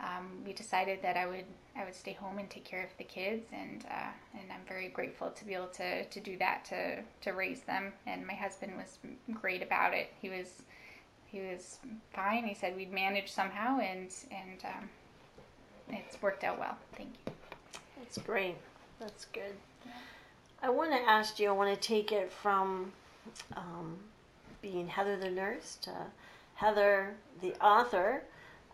um, 0.00 0.42
we 0.44 0.52
decided 0.52 1.00
that 1.02 1.16
I 1.16 1.26
would 1.26 1.44
I 1.76 1.84
would 1.84 1.94
stay 1.94 2.12
home 2.12 2.38
and 2.38 2.48
take 2.48 2.64
care 2.64 2.82
of 2.82 2.90
the 2.98 3.04
kids, 3.04 3.46
and 3.52 3.84
uh, 3.90 4.12
and 4.38 4.50
I'm 4.50 4.66
very 4.66 4.88
grateful 4.88 5.30
to 5.30 5.44
be 5.44 5.54
able 5.54 5.68
to, 5.68 6.04
to 6.04 6.20
do 6.20 6.36
that 6.38 6.64
to 6.66 7.02
to 7.22 7.36
raise 7.36 7.60
them. 7.62 7.92
And 8.06 8.26
my 8.26 8.34
husband 8.34 8.72
was 8.76 8.98
great 9.40 9.62
about 9.62 9.92
it. 9.94 10.12
He 10.20 10.30
was 10.30 10.62
he 11.26 11.40
was 11.40 11.78
fine. 12.12 12.44
He 12.44 12.54
said 12.54 12.76
we'd 12.76 12.92
manage 12.92 13.30
somehow, 13.30 13.78
and 13.80 14.12
and 14.30 14.64
um, 14.64 14.88
it's 15.90 16.20
worked 16.22 16.42
out 16.42 16.58
well. 16.58 16.76
Thank 16.96 17.10
you. 17.26 17.32
That's 17.98 18.18
great. 18.18 18.56
That's 18.98 19.26
good. 19.26 19.54
I 20.62 20.70
want 20.70 20.92
to 20.92 20.98
ask 20.98 21.38
you. 21.38 21.48
I 21.48 21.52
want 21.52 21.74
to 21.74 21.88
take 21.88 22.12
it 22.12 22.32
from 22.32 22.92
um, 23.56 23.98
being 24.62 24.88
Heather 24.88 25.16
the 25.16 25.30
nurse 25.30 25.76
to 25.82 25.92
Heather 26.54 27.14
the 27.40 27.54
author 27.64 28.22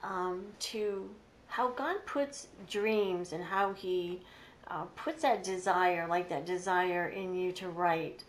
um, 0.03 0.45
to 0.61 1.11
how 1.47 1.71
God 1.71 2.05
puts 2.07 2.49
dreams 2.69 3.33
and 3.33 3.43
how 3.43 3.73
He 3.73 4.21
uh, 4.69 4.85
puts 4.97 5.23
that 5.23 5.43
desire, 5.43 6.07
like 6.09 6.29
that 6.29 6.47
desire 6.47 7.09
in 7.09 7.35
you 7.35 7.53
to 7.53 7.69
write. 7.69 8.25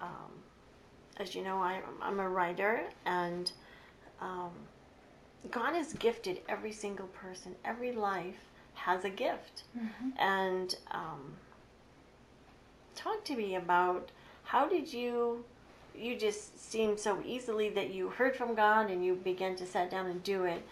Um, 0.00 0.32
as 1.18 1.34
you 1.34 1.42
know, 1.42 1.58
I, 1.58 1.80
I'm 2.02 2.20
a 2.20 2.28
writer, 2.28 2.82
and 3.06 3.50
um, 4.20 4.50
God 5.50 5.74
has 5.74 5.94
gifted 5.94 6.40
every 6.48 6.72
single 6.72 7.06
person. 7.08 7.54
Every 7.64 7.92
life 7.92 8.36
has 8.74 9.04
a 9.04 9.10
gift. 9.10 9.64
Mm-hmm. 9.76 10.10
And 10.18 10.76
um, 10.90 11.36
talk 12.94 13.24
to 13.24 13.36
me 13.36 13.54
about 13.56 14.10
how 14.44 14.68
did 14.68 14.92
you 14.92 15.44
you 15.98 16.16
just 16.16 16.70
seem 16.70 16.96
so 16.96 17.22
easily 17.24 17.70
that 17.70 17.92
you 17.92 18.08
heard 18.08 18.36
from 18.36 18.54
God 18.54 18.90
and 18.90 19.04
you 19.04 19.14
began 19.14 19.56
to 19.56 19.66
sit 19.66 19.90
down 19.90 20.06
and 20.06 20.22
do 20.22 20.44
it. 20.44 20.62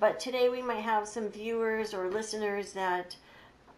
But 0.00 0.18
today 0.18 0.48
we 0.48 0.62
might 0.62 0.80
have 0.80 1.06
some 1.06 1.28
viewers 1.28 1.92
or 1.92 2.08
listeners 2.08 2.72
that 2.72 3.16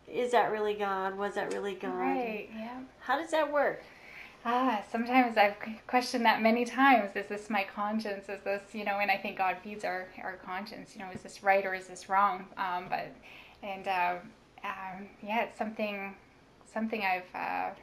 is 0.09 0.31
that 0.33 0.53
really 0.53 0.75
God? 0.75 1.19
Was 1.19 1.35
that 1.35 1.53
really 1.53 1.75
God? 1.75 1.95
Right. 1.95 2.49
Yeah. 2.55 2.79
How 3.01 3.19
does 3.19 3.33
that 3.33 3.53
work? 3.53 3.83
Ah, 4.45 4.81
sometimes 4.93 5.37
I've 5.37 5.57
questioned 5.89 6.25
that 6.25 6.41
many 6.41 6.65
times. 6.65 7.17
Is 7.17 7.27
this 7.27 7.51
my 7.51 7.65
conscience? 7.65 8.29
Is 8.29 8.41
this, 8.45 8.63
you 8.73 8.85
know, 8.85 9.01
and 9.01 9.11
I 9.11 9.17
think 9.17 9.37
God 9.37 9.57
feeds 9.65 9.85
our, 9.85 10.07
our 10.23 10.37
conscience. 10.37 10.95
You 10.95 11.01
know, 11.01 11.11
is 11.13 11.21
this 11.23 11.43
right 11.43 11.67
or 11.67 11.75
is 11.75 11.89
this 11.89 12.09
wrong? 12.09 12.45
Um, 12.57 12.85
but, 12.89 13.09
and 13.65 13.89
uh, 13.89 14.15
um, 14.63 15.09
yeah, 15.21 15.43
it's 15.43 15.59
something, 15.59 16.15
something 16.73 17.03
I've, 17.03 17.35
uh, 17.35 17.75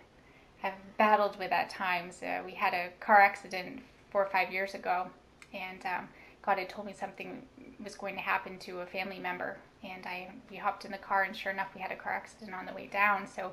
I've 0.63 0.98
battled 0.98 1.38
with 1.38 1.51
at 1.51 1.70
times. 1.70 2.24
Uh, 2.24 2.41
we 2.46 2.53
had 2.53 2.74
a 2.74 2.89
car 3.00 3.20
accident 3.20 3.82
four 4.12 4.24
or 4.24 4.29
five 4.29 4.51
years 4.51 4.74
ago, 4.74 5.08
and 5.53 5.86
um, 5.86 6.10
God 6.41 6.58
had 6.58 6.70
told 6.70 6.88
me 6.88 6.93
something 6.93 7.43
was 7.84 7.96
going 7.96 8.15
to 8.15 8.22
happen 8.22 8.58
to 8.60 8.79
a 8.79 8.86
family 8.86 9.20
member, 9.20 9.58
and 9.84 10.05
I 10.05 10.29
we 10.50 10.58
hopped 10.58 10.86
in 10.86 10.91
the 10.91 10.98
car, 10.98 11.24
and 11.24 11.36
sure 11.36 11.51
enough, 11.51 11.70
we 11.75 11.82
had 11.82 11.91
a 11.91 11.96
car 11.96 12.13
accident 12.13 12.53
on 12.55 12.65
the 12.65 12.74
way 12.74 12.88
down. 12.88 13.27
So 13.27 13.51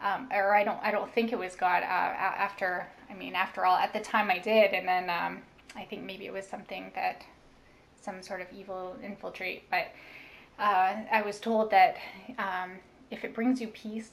um, 0.00 0.28
or 0.32 0.54
I 0.54 0.64
don't 0.64 0.78
I 0.82 0.90
don't 0.90 1.12
think 1.12 1.32
it 1.32 1.38
was 1.38 1.54
God. 1.54 1.82
Uh, 1.82 1.86
after 1.86 2.86
I 3.10 3.14
mean, 3.14 3.34
after 3.34 3.64
all, 3.64 3.76
at 3.76 3.92
the 3.92 4.00
time 4.00 4.30
I 4.30 4.38
did, 4.38 4.72
and 4.72 4.86
then 4.86 5.10
um, 5.10 5.42
I 5.76 5.84
think 5.84 6.02
maybe 6.04 6.26
it 6.26 6.32
was 6.32 6.46
something 6.46 6.90
that 6.94 7.24
some 8.00 8.22
sort 8.22 8.40
of 8.40 8.46
evil 8.52 8.96
infiltrate. 9.02 9.68
But 9.70 9.88
uh, 10.58 10.94
I 11.10 11.22
was 11.22 11.40
told 11.40 11.70
that 11.70 11.96
um, 12.38 12.72
if 13.10 13.24
it 13.24 13.34
brings 13.34 13.60
you 13.60 13.68
peace, 13.68 14.10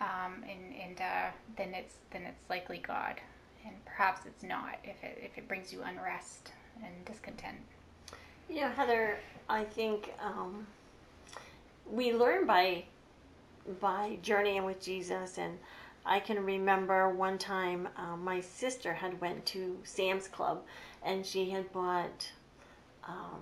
um, 0.00 0.42
and 0.42 0.74
and 0.74 1.00
uh, 1.00 1.30
then 1.56 1.74
it's 1.74 1.94
then 2.10 2.22
it's 2.22 2.48
likely 2.48 2.78
God, 2.78 3.20
and 3.64 3.74
perhaps 3.84 4.26
it's 4.26 4.42
not 4.42 4.78
if 4.84 5.02
it 5.02 5.18
if 5.22 5.38
it 5.38 5.48
brings 5.48 5.72
you 5.72 5.82
unrest 5.82 6.52
and 6.84 7.04
discontent. 7.04 7.58
You 8.48 8.62
know, 8.62 8.68
Heather, 8.70 9.18
I 9.48 9.64
think 9.64 10.12
um, 10.22 10.66
we 11.90 12.12
learn 12.12 12.46
by 12.46 12.84
by 13.80 14.18
journeying 14.22 14.64
with 14.64 14.80
Jesus 14.80 15.38
and 15.38 15.58
I 16.06 16.20
can 16.20 16.42
remember 16.42 17.10
one 17.10 17.36
time 17.36 17.88
um, 17.96 18.24
my 18.24 18.40
sister 18.40 18.94
had 18.94 19.20
went 19.20 19.44
to 19.46 19.76
Sam's 19.84 20.26
Club 20.26 20.62
and 21.02 21.24
she 21.24 21.50
had 21.50 21.70
bought 21.72 22.32
um, 23.06 23.40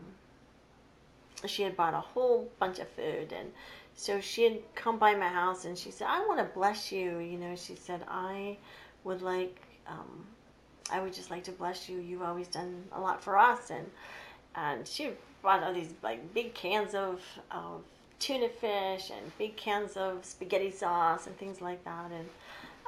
she 1.46 1.62
had 1.62 1.76
bought 1.76 1.94
a 1.94 2.00
whole 2.00 2.48
bunch 2.58 2.78
of 2.78 2.88
food 2.88 3.32
and 3.32 3.50
so 3.94 4.20
she 4.20 4.44
had 4.44 4.58
come 4.74 4.98
by 4.98 5.14
my 5.14 5.28
house 5.28 5.64
and 5.64 5.76
she 5.76 5.90
said 5.90 6.06
I 6.08 6.20
want 6.26 6.38
to 6.38 6.44
bless 6.44 6.92
you 6.92 7.18
you 7.18 7.38
know 7.38 7.54
she 7.56 7.74
said 7.74 8.02
I 8.08 8.56
would 9.04 9.22
like 9.22 9.60
um, 9.88 10.26
I 10.90 11.00
would 11.00 11.14
just 11.14 11.30
like 11.30 11.44
to 11.44 11.52
bless 11.52 11.88
you 11.88 11.98
you've 11.98 12.22
always 12.22 12.48
done 12.48 12.84
a 12.92 13.00
lot 13.00 13.22
for 13.22 13.38
us 13.38 13.70
and 13.70 13.86
and 14.54 14.86
she 14.86 15.10
bought 15.42 15.62
all 15.62 15.72
these 15.72 15.92
like 16.02 16.34
big 16.34 16.54
cans 16.54 16.94
of, 16.94 17.20
of 17.50 17.82
tuna 18.18 18.48
fish 18.48 19.10
and 19.10 19.38
big 19.38 19.56
cans 19.56 19.96
of 19.96 20.24
spaghetti 20.24 20.70
sauce 20.70 21.26
and 21.26 21.36
things 21.38 21.60
like 21.60 21.84
that. 21.84 22.10
And 22.10 22.28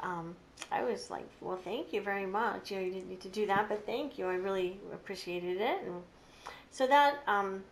um, 0.02 0.36
I 0.72 0.82
was 0.82 1.10
like, 1.10 1.28
well, 1.40 1.56
thank 1.56 1.92
you 1.92 2.00
very 2.00 2.26
much. 2.26 2.70
You 2.70 2.78
know, 2.78 2.82
you 2.84 2.92
didn't 2.92 3.08
need 3.08 3.20
to 3.20 3.28
do 3.28 3.46
that, 3.46 3.68
but 3.68 3.86
thank 3.86 4.18
you. 4.18 4.26
I 4.26 4.34
really 4.34 4.80
appreciated 4.92 5.60
it. 5.60 5.82
And 5.86 6.02
so 6.70 6.86
that 6.86 7.22
um, 7.26 7.62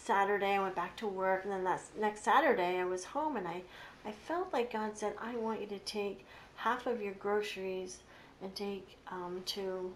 Saturday, 0.00 0.54
I 0.54 0.60
went 0.60 0.74
back 0.74 0.96
to 0.98 1.06
work, 1.06 1.44
and 1.44 1.52
then 1.52 1.64
that 1.64 1.80
next 1.98 2.24
Saturday, 2.24 2.78
I 2.78 2.84
was 2.84 3.04
home, 3.04 3.36
and 3.36 3.46
I, 3.46 3.62
I 4.04 4.12
felt 4.12 4.52
like 4.52 4.72
God 4.72 4.96
said, 4.96 5.14
I 5.20 5.36
want 5.36 5.60
you 5.60 5.66
to 5.68 5.78
take 5.80 6.24
half 6.56 6.86
of 6.86 7.00
your 7.00 7.14
groceries 7.14 7.98
and 8.42 8.54
take 8.54 8.96
um, 9.10 9.42
to 9.46 9.92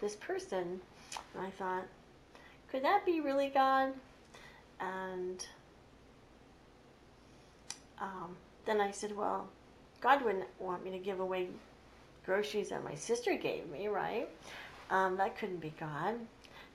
this 0.00 0.16
person. 0.16 0.80
And 1.34 1.46
I 1.46 1.50
thought, 1.50 1.84
could 2.70 2.84
that 2.84 3.04
be 3.04 3.20
really 3.20 3.48
God? 3.48 3.92
And 4.80 5.46
um, 8.00 8.36
then 8.64 8.80
I 8.80 8.90
said, 8.90 9.16
well, 9.16 9.48
God 10.00 10.24
wouldn't 10.24 10.44
want 10.58 10.84
me 10.84 10.90
to 10.90 10.98
give 10.98 11.20
away 11.20 11.48
groceries 12.26 12.70
that 12.70 12.84
my 12.84 12.94
sister 12.94 13.36
gave 13.36 13.68
me, 13.70 13.88
right? 13.88 14.28
Um, 14.90 15.16
that 15.16 15.38
couldn't 15.38 15.60
be 15.60 15.72
God. 15.78 16.14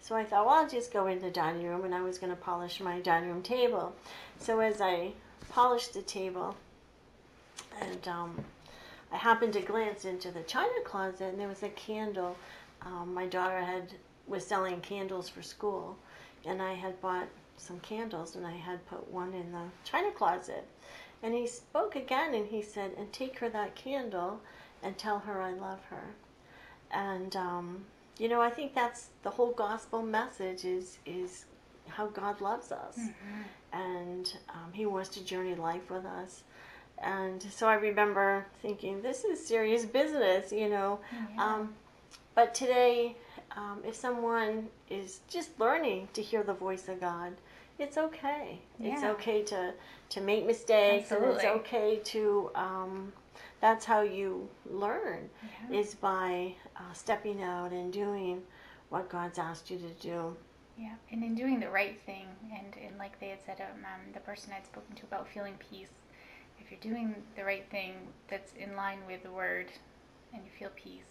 So 0.02 0.16
I 0.16 0.24
thought, 0.24 0.46
well, 0.46 0.56
I'll 0.56 0.70
just 0.70 0.94
go 0.94 1.08
in 1.08 1.20
the 1.20 1.30
dining 1.30 1.66
room, 1.66 1.84
and 1.84 1.94
I 1.94 2.02
was 2.02 2.18
going 2.18 2.30
to 2.30 2.42
polish 2.42 2.80
my 2.80 3.00
dining 3.02 3.30
room 3.30 3.44
table. 3.44 3.94
So 4.40 4.60
as 4.60 4.80
I 4.80 5.12
polished 5.50 5.94
the 5.94 6.02
table, 6.02 6.56
and 7.82 8.08
um, 8.08 8.46
I 9.12 9.18
happened 9.18 9.54
to 9.54 9.62
glance 9.62 10.06
into 10.06 10.32
the 10.32 10.44
china 10.44 10.82
closet, 10.86 11.22
and 11.30 11.40
there 11.40 11.48
was 11.48 11.64
a 11.64 11.70
candle. 11.70 12.38
Um, 12.82 13.14
my 13.14 13.26
daughter 13.26 13.60
had 13.60 13.94
was 14.28 14.46
selling 14.46 14.82
candles 14.82 15.30
for 15.30 15.42
school, 15.42 15.98
and 16.46 16.62
I 16.62 16.74
had 16.74 17.00
bought 17.02 17.28
some 17.58 17.80
candles, 17.80 18.36
and 18.36 18.46
I 18.46 18.52
had 18.56 18.86
put 18.88 19.10
one 19.12 19.34
in 19.34 19.52
the 19.52 19.64
china 19.84 20.12
closet. 20.12 20.68
And 21.24 21.34
he 21.34 21.48
spoke 21.48 21.96
again 21.96 22.34
and 22.34 22.48
he 22.48 22.62
said, 22.62 22.92
And 22.98 23.12
take 23.12 23.40
her 23.40 23.50
that 23.50 23.76
candle 23.76 24.40
and 24.84 24.98
tell 24.98 25.20
her 25.20 25.42
I 25.42 25.52
love 25.52 25.84
her. 25.90 26.14
And, 26.92 27.36
um, 27.36 27.86
you 28.20 28.28
know, 28.30 28.42
I 28.42 28.50
think 28.50 28.74
that's 28.74 29.10
the 29.24 29.30
whole 29.30 29.52
gospel 29.52 30.02
message 30.02 30.66
is, 30.66 30.98
is 31.06 31.46
how 31.88 32.08
God 32.08 32.42
loves 32.42 32.72
us. 32.72 32.98
Mm-hmm. 32.98 33.80
And 33.80 34.38
um, 34.50 34.74
he 34.74 34.86
wants 34.86 35.10
to 35.10 35.24
journey 35.24 35.56
life 35.56 35.90
with 35.90 36.06
us. 36.06 36.44
And 37.00 37.42
so 37.44 37.68
I 37.68 37.76
remember 37.76 38.46
thinking, 38.62 39.02
this 39.02 39.24
is 39.24 39.46
serious 39.46 39.86
business, 39.86 40.52
you 40.52 40.70
know. 40.70 41.00
Yeah. 41.36 41.44
Um, 41.44 41.74
but 42.34 42.56
today, 42.56 43.16
um, 43.56 43.82
if 43.86 43.96
someone 43.96 44.70
is 44.90 45.20
just 45.30 45.60
learning 45.60 46.10
to 46.14 46.22
hear 46.22 46.44
the 46.44 46.54
voice 46.54 46.88
of 46.88 47.00
God, 47.00 47.34
it's 47.80 47.98
okay. 47.98 48.60
It's 48.80 49.04
okay 49.04 49.44
to 49.44 49.74
to 50.10 50.22
make 50.22 50.48
mistakes, 50.48 51.12
and 51.12 51.24
it's 51.26 51.44
okay 51.44 52.00
to. 52.06 52.50
Um, 52.56 53.14
that's 53.60 53.86
how 53.86 54.02
you 54.02 54.50
learn 54.70 55.30
Yeah. 55.70 55.80
is 55.80 55.96
by 55.96 56.56
uh, 56.76 56.94
stepping 56.94 57.42
out 57.42 57.72
and 57.72 57.92
doing 57.92 58.44
what 58.90 59.10
God's 59.10 59.40
asked 59.40 59.70
you 59.70 59.78
to 59.78 59.90
do. 60.02 60.36
Yeah, 60.78 60.94
and 61.12 61.24
in 61.24 61.34
doing 61.34 61.60
the 61.60 61.70
right 61.70 62.00
thing, 62.06 62.28
and, 62.56 62.76
and 62.86 62.98
like 63.00 63.20
they 63.20 63.30
had 63.30 63.40
said, 63.44 63.60
um, 63.62 63.84
um, 63.84 64.14
the 64.14 64.20
person 64.20 64.54
I'd 64.56 64.66
spoken 64.66 64.96
to 64.96 65.04
about 65.06 65.28
feeling 65.28 65.56
peace, 65.72 65.90
if 66.60 66.70
you're 66.70 66.80
doing 66.80 67.16
the 67.36 67.44
right 67.44 67.68
thing 67.72 67.94
that's 68.28 68.54
in 68.54 68.76
line 68.76 69.00
with 69.08 69.24
the 69.24 69.32
word 69.32 69.68
and 70.34 70.44
you 70.46 70.52
feel 70.58 70.70
peace, 70.76 71.02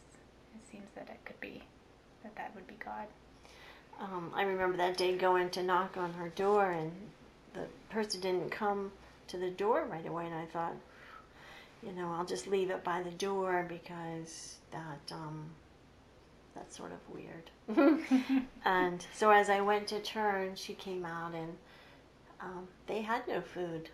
it 0.55 0.71
seems 0.71 0.87
that 0.95 1.09
it 1.09 1.19
could 1.25 1.41
be, 1.41 1.63
that 2.23 2.37
that 2.37 2.55
would 2.55 2.67
be 2.69 2.77
God. 2.85 3.07
Um, 4.01 4.31
I 4.35 4.43
remember 4.43 4.77
that 4.77 4.97
day 4.97 5.17
going 5.17 5.51
to 5.51 5.63
knock 5.63 5.97
on 5.97 6.13
her 6.15 6.29
door, 6.29 6.71
and 6.71 6.93
the 7.55 7.65
person 7.91 8.21
didn't 8.21 8.51
come 8.51 8.93
to 9.29 9.37
the 9.37 9.51
door 9.51 9.87
right 9.91 10.07
away, 10.07 10.27
and 10.27 10.35
I 10.35 10.45
thought, 10.47 10.75
you 11.87 11.93
know, 11.93 12.13
I'll 12.13 12.25
just 12.27 12.49
leave 12.49 12.71
it 12.71 12.83
by 12.85 13.03
the 13.03 13.13
door 13.13 13.65
because 13.69 14.57
that 14.73 15.13
um, 15.15 15.51
that's 16.55 16.77
sort 16.77 16.93
of 16.93 16.99
weird. 17.15 17.51
and 18.65 19.07
so 19.15 19.31
as 19.31 19.49
I 19.51 19.61
went 19.61 19.87
to 19.89 20.01
turn, 20.01 20.55
she 20.57 20.75
came 20.75 21.05
out, 21.05 21.35
and 21.35 21.57
um, 22.41 22.67
they 22.87 23.03
had 23.03 23.27
no 23.29 23.41
food. 23.41 23.91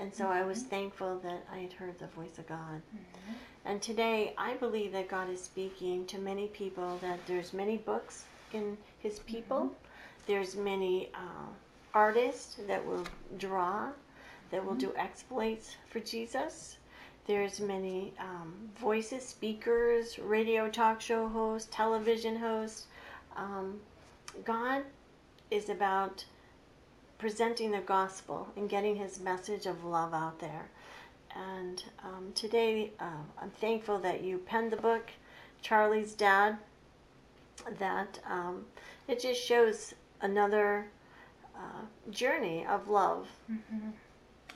And 0.00 0.14
so 0.14 0.28
I 0.28 0.42
was 0.44 0.62
thankful 0.62 1.18
that 1.20 1.44
I 1.52 1.58
had 1.58 1.72
heard 1.72 1.98
the 1.98 2.06
voice 2.08 2.38
of 2.38 2.46
God. 2.46 2.82
Mhm. 2.94 3.34
And 3.64 3.82
today, 3.82 4.32
I 4.38 4.54
believe 4.54 4.92
that 4.92 5.08
God 5.08 5.28
is 5.28 5.42
speaking 5.42 6.06
to 6.06 6.18
many 6.18 6.46
people. 6.48 6.98
That 7.02 7.18
there's 7.26 7.52
many 7.52 7.76
books 7.78 8.24
in 8.52 8.78
His 9.00 9.18
people. 9.20 9.74
There's 10.26 10.56
many 10.56 11.10
uh, 11.14 11.48
artists 11.94 12.58
that 12.66 12.84
will 12.86 13.04
draw. 13.38 13.90
that 14.50 14.64
will 14.64 14.74
do 14.76 14.94
exploits 14.96 15.76
for 15.90 16.00
Jesus. 16.00 16.78
There's 17.28 17.60
many 17.60 18.14
um, 18.18 18.54
voices, 18.80 19.22
speakers, 19.22 20.18
radio 20.18 20.66
talk 20.70 20.98
show 20.98 21.28
hosts, 21.28 21.68
television 21.70 22.36
hosts. 22.36 22.86
Um, 23.36 23.80
God 24.46 24.82
is 25.50 25.68
about 25.68 26.24
presenting 27.18 27.70
the 27.70 27.80
gospel 27.80 28.48
and 28.56 28.66
getting 28.66 28.96
his 28.96 29.20
message 29.20 29.66
of 29.66 29.84
love 29.84 30.14
out 30.14 30.38
there. 30.38 30.70
And 31.36 31.84
um, 32.02 32.32
today, 32.34 32.92
uh, 32.98 33.22
I'm 33.42 33.50
thankful 33.50 33.98
that 33.98 34.22
you 34.22 34.38
penned 34.38 34.72
the 34.72 34.78
book, 34.78 35.10
Charlie's 35.60 36.14
Dad, 36.14 36.56
that 37.78 38.20
um, 38.26 38.64
it 39.06 39.20
just 39.20 39.44
shows 39.44 39.92
another 40.22 40.86
uh, 41.54 42.10
journey 42.10 42.64
of 42.66 42.88
love. 42.88 43.28
Mm-hmm. 43.52 43.90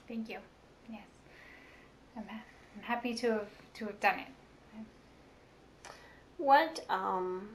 Thank 0.08 0.30
you. 0.30 0.38
Yes, 0.88 1.02
I'm, 2.16 2.24
I'm 2.82 2.88
happy 2.88 3.14
to 3.14 3.30
have 3.30 3.48
to 3.74 3.86
have 3.86 4.00
done 4.00 4.18
it. 4.18 5.92
What 6.36 6.84
um, 6.90 7.50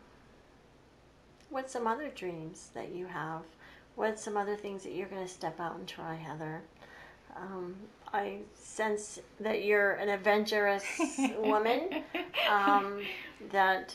what's 1.49 1.73
some 1.73 1.85
other 1.85 2.09
dreams 2.09 2.69
that 2.73 2.93
you 2.95 3.07
have? 3.07 3.41
What's 3.95 4.23
some 4.23 4.37
other 4.37 4.55
things 4.55 4.83
that 4.83 4.93
you're 4.93 5.07
going 5.09 5.25
to 5.25 5.31
step 5.31 5.59
out 5.59 5.75
and 5.75 5.85
try, 5.85 6.15
Heather? 6.15 6.61
Um, 7.35 7.75
I 8.13 8.37
sense 8.55 9.19
that 9.41 9.65
you're 9.65 9.93
an 9.93 10.07
adventurous 10.07 10.85
woman. 11.39 12.03
Um, 12.49 13.01
that 13.51 13.93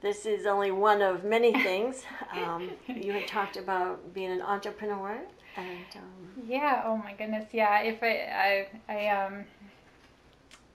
this 0.00 0.24
is 0.24 0.46
only 0.46 0.70
one 0.70 1.02
of 1.02 1.24
many 1.24 1.52
things. 1.52 2.04
Um, 2.32 2.70
you 2.86 3.12
had 3.12 3.26
talked 3.26 3.56
about 3.56 4.14
being 4.14 4.30
an 4.30 4.40
entrepreneur, 4.40 5.20
and 5.56 5.84
um, 5.96 6.44
yeah. 6.46 6.82
Oh 6.86 6.96
my 6.96 7.12
goodness. 7.14 7.46
Yeah. 7.52 7.80
If 7.82 8.02
I, 8.02 8.66
I, 8.88 8.94
I 8.94 9.24
um, 9.24 9.44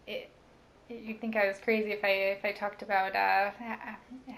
it, 0.07 0.29
you'd 0.89 1.19
think 1.19 1.35
I 1.35 1.47
was 1.47 1.57
crazy 1.59 1.91
if 1.91 2.03
I 2.03 2.09
if 2.09 2.45
I 2.45 2.51
talked 2.51 2.81
about 2.81 3.15
uh, 3.15 3.51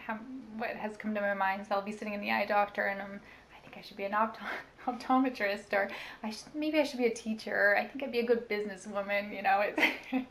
how, 0.05 0.15
what 0.57 0.71
has 0.71 0.97
come 0.97 1.13
to 1.15 1.21
my 1.21 1.33
mind. 1.33 1.65
So 1.67 1.75
I'll 1.75 1.81
be 1.81 1.91
sitting 1.91 2.13
in 2.13 2.21
the 2.21 2.31
eye 2.31 2.45
doctor, 2.45 2.85
and 2.85 3.01
I'm 3.01 3.19
I 3.55 3.59
think 3.61 3.77
I 3.77 3.81
should 3.81 3.97
be 3.97 4.05
an 4.05 4.13
opt- 4.13 4.39
optometrist 4.85 5.73
or 5.73 5.89
I 6.23 6.33
maybe 6.53 6.79
I 6.79 6.83
should 6.83 6.99
be 6.99 7.07
a 7.07 7.13
teacher. 7.13 7.75
I 7.77 7.85
think 7.85 8.03
I'd 8.03 8.11
be 8.11 8.19
a 8.19 8.25
good 8.25 8.49
businesswoman, 8.49 9.35
you 9.35 9.41
know. 9.41 9.63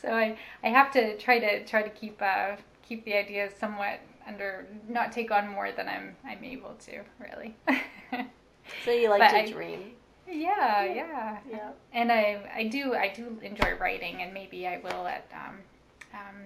so 0.00 0.08
I, 0.12 0.36
I 0.62 0.68
have 0.68 0.90
to 0.92 1.16
try 1.18 1.38
to 1.38 1.64
try 1.64 1.82
to 1.82 1.90
keep 1.90 2.20
uh, 2.20 2.56
keep 2.82 3.04
the 3.04 3.14
ideas 3.14 3.52
somewhat 3.58 4.00
under 4.26 4.66
not 4.88 5.12
take 5.12 5.30
on 5.30 5.48
more 5.48 5.72
than 5.72 5.88
I'm 5.88 6.16
I'm 6.24 6.44
able 6.44 6.74
to 6.86 7.02
really. 7.18 7.56
so 8.84 8.90
you 8.90 9.08
like 9.08 9.20
but 9.20 9.30
to 9.30 9.38
I, 9.38 9.50
dream. 9.50 9.92
Yeah, 10.28 10.84
yeah, 10.84 11.38
yeah. 11.50 11.70
And 11.92 12.12
I 12.12 12.50
I 12.54 12.64
do 12.68 12.94
I 12.94 13.08
do 13.08 13.38
enjoy 13.42 13.74
writing, 13.80 14.22
and 14.22 14.32
maybe 14.32 14.66
I 14.66 14.78
will 14.78 15.06
at 15.06 15.30
um, 15.34 15.56
um, 16.14 16.36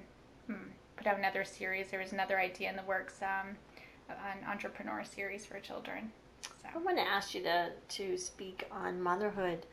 hmm, 0.46 0.68
put 0.96 1.06
out 1.06 1.18
another 1.18 1.44
series. 1.44 1.88
There 1.90 2.00
was 2.00 2.12
another 2.12 2.38
idea 2.38 2.70
in 2.70 2.76
the 2.76 2.82
works. 2.82 3.20
Um, 3.22 3.56
an 4.08 4.48
entrepreneur 4.48 5.04
series 5.04 5.46
for 5.46 5.58
children. 5.60 6.12
So. 6.42 6.68
I 6.74 6.78
want 6.78 6.96
to 6.98 7.02
ask 7.02 7.34
you 7.34 7.42
to, 7.42 7.70
to 7.88 8.18
speak 8.18 8.66
on 8.70 9.00
motherhood. 9.00 9.66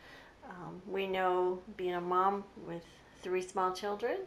Um, 0.50 0.82
we 0.88 1.08
know 1.08 1.60
being 1.78 1.94
a 1.94 2.02
mom 2.02 2.44
with 2.68 2.84
three 3.22 3.42
small 3.42 3.74
children, 3.74 4.18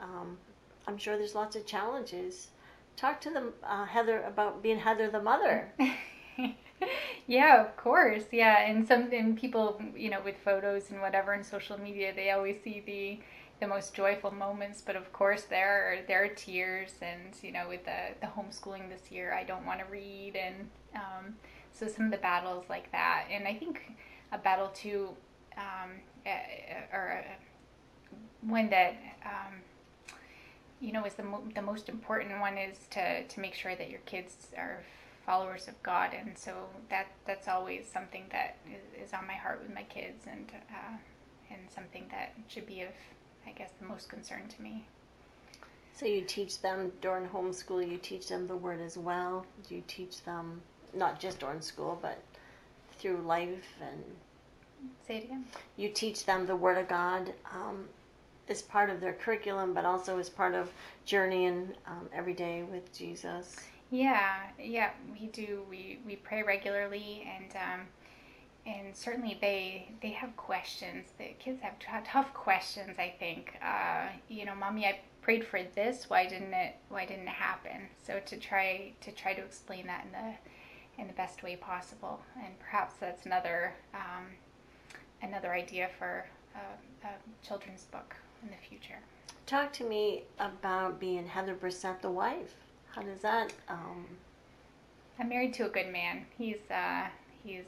um, 0.00 0.38
I'm 0.86 0.96
sure 0.96 1.16
there's 1.16 1.34
lots 1.34 1.56
of 1.56 1.66
challenges. 1.66 2.48
Talk 2.96 3.20
to 3.22 3.30
them, 3.30 3.52
uh, 3.62 3.84
Heather, 3.84 4.22
about 4.22 4.62
being 4.62 4.78
Heather 4.78 5.10
the 5.10 5.22
mother. 5.22 5.72
yeah, 7.26 7.60
of 7.60 7.76
course. 7.76 8.24
Yeah, 8.32 8.60
and 8.62 8.86
some 8.86 9.10
and 9.12 9.36
people, 9.38 9.80
you 9.96 10.10
know, 10.10 10.20
with 10.24 10.36
photos 10.44 10.90
and 10.90 11.00
whatever 11.00 11.34
in 11.34 11.44
social 11.44 11.78
media, 11.78 12.12
they 12.14 12.30
always 12.30 12.56
see 12.62 12.82
the 12.84 13.20
the 13.60 13.66
most 13.66 13.92
joyful 13.92 14.30
moments 14.30 14.80
but 14.80 14.96
of 14.96 15.12
course 15.12 15.42
there 15.42 15.92
are 15.92 15.96
there 16.08 16.24
are 16.24 16.28
tears 16.28 16.92
and 17.02 17.36
you 17.42 17.52
know 17.52 17.68
with 17.68 17.84
the, 17.84 17.92
the 18.22 18.26
homeschooling 18.26 18.88
this 18.88 19.12
year 19.12 19.34
i 19.34 19.44
don't 19.44 19.66
want 19.66 19.78
to 19.78 19.84
read 19.92 20.34
and 20.34 20.66
um, 20.94 21.34
so 21.70 21.86
some 21.86 22.06
of 22.06 22.10
the 22.10 22.16
battles 22.16 22.64
like 22.70 22.90
that 22.90 23.26
and 23.30 23.46
i 23.46 23.52
think 23.52 23.92
a 24.32 24.38
battle 24.38 24.68
too 24.68 25.10
um, 25.58 25.90
uh, 26.26 26.30
or 26.96 27.22
uh, 27.22 27.32
one 28.40 28.70
that 28.70 28.94
um, 29.24 29.60
you 30.80 30.92
know 30.92 31.04
is 31.04 31.14
the, 31.14 31.22
mo- 31.22 31.42
the 31.54 31.62
most 31.62 31.88
important 31.88 32.40
one 32.40 32.56
is 32.56 32.78
to, 32.90 33.24
to 33.26 33.40
make 33.40 33.54
sure 33.54 33.74
that 33.76 33.90
your 33.90 34.00
kids 34.00 34.48
are 34.56 34.82
followers 35.26 35.68
of 35.68 35.82
god 35.82 36.10
and 36.18 36.36
so 36.36 36.52
that 36.88 37.06
that's 37.26 37.48
always 37.48 37.86
something 37.86 38.24
that 38.32 38.56
is, 38.66 39.08
is 39.08 39.12
on 39.14 39.26
my 39.26 39.34
heart 39.34 39.60
with 39.62 39.74
my 39.74 39.82
kids 39.84 40.24
and 40.30 40.50
uh, 40.70 40.96
and 41.50 41.60
something 41.68 42.06
that 42.10 42.34
should 42.48 42.66
be 42.66 42.82
of 42.82 42.90
I 43.46 43.52
guess, 43.52 43.70
the 43.80 43.86
most 43.86 44.08
concern 44.08 44.48
to 44.48 44.62
me. 44.62 44.84
So 45.94 46.06
you 46.06 46.22
teach 46.22 46.60
them 46.60 46.92
during 47.00 47.26
homeschool, 47.26 47.88
you 47.90 47.98
teach 47.98 48.28
them 48.28 48.46
the 48.46 48.56
word 48.56 48.80
as 48.80 48.96
well? 48.96 49.44
Do 49.68 49.74
you 49.74 49.82
teach 49.86 50.22
them 50.24 50.62
not 50.94 51.20
just 51.20 51.40
during 51.40 51.60
school, 51.60 51.98
but 52.00 52.18
through 52.98 53.18
life 53.18 53.66
and 53.80 54.02
say 55.06 55.18
it 55.18 55.24
again? 55.24 55.44
You 55.76 55.90
teach 55.90 56.24
them 56.24 56.46
the 56.46 56.56
word 56.56 56.78
of 56.78 56.88
God 56.88 57.32
um, 57.52 57.86
as 58.48 58.62
part 58.62 58.88
of 58.88 59.00
their 59.00 59.12
curriculum, 59.12 59.74
but 59.74 59.84
also 59.84 60.18
as 60.18 60.30
part 60.30 60.54
of 60.54 60.70
journeying 61.04 61.74
um, 61.86 62.08
every 62.14 62.34
day 62.34 62.62
with 62.62 62.96
Jesus. 62.96 63.56
Yeah, 63.90 64.36
yeah, 64.58 64.90
we 65.12 65.26
do. 65.28 65.64
We 65.68 65.98
we 66.06 66.16
pray 66.16 66.42
regularly, 66.42 67.28
and 67.36 67.56
um, 67.56 67.86
and 68.66 68.94
certainly 68.94 69.36
they 69.40 69.88
they 70.00 70.10
have 70.10 70.36
questions. 70.36 71.08
The 71.18 71.34
kids 71.38 71.60
have 71.62 71.78
t- 71.78 71.86
tough 72.06 72.32
questions. 72.32 72.98
I 72.98 73.14
think, 73.18 73.54
uh, 73.62 74.06
you 74.28 74.44
know, 74.44 74.54
mommy, 74.54 74.86
I 74.86 75.00
prayed 75.22 75.44
for 75.44 75.60
this. 75.74 76.08
Why 76.08 76.26
didn't 76.26 76.54
it? 76.54 76.76
Why 76.88 77.04
didn't 77.04 77.26
it 77.26 77.34
happen? 77.34 77.88
So 78.06 78.20
to 78.26 78.36
try 78.36 78.92
to 79.00 79.10
try 79.12 79.34
to 79.34 79.42
explain 79.42 79.86
that 79.88 80.04
in 80.04 80.12
the 80.12 81.02
in 81.02 81.08
the 81.08 81.14
best 81.14 81.42
way 81.42 81.56
possible, 81.56 82.20
and 82.44 82.58
perhaps 82.60 82.94
that's 83.00 83.26
another 83.26 83.72
um, 83.92 84.26
another 85.22 85.52
idea 85.52 85.88
for 85.98 86.26
a, 86.54 87.06
a 87.06 87.46
children's 87.46 87.84
book 87.84 88.14
in 88.42 88.50
the 88.50 88.68
future. 88.68 88.98
Talk 89.46 89.72
to 89.74 89.84
me 89.84 90.22
about 90.38 91.00
being 91.00 91.26
Heather 91.26 91.54
Brissett, 91.54 92.02
the 92.02 92.10
wife. 92.10 92.54
How 92.94 93.02
does 93.02 93.20
that? 93.20 93.52
Um... 93.68 94.06
I'm 95.20 95.28
married 95.28 95.52
to 95.54 95.66
a 95.66 95.68
good 95.68 95.92
man. 95.92 96.24
He's 96.38 96.70
uh, 96.70 97.08
he's 97.44 97.66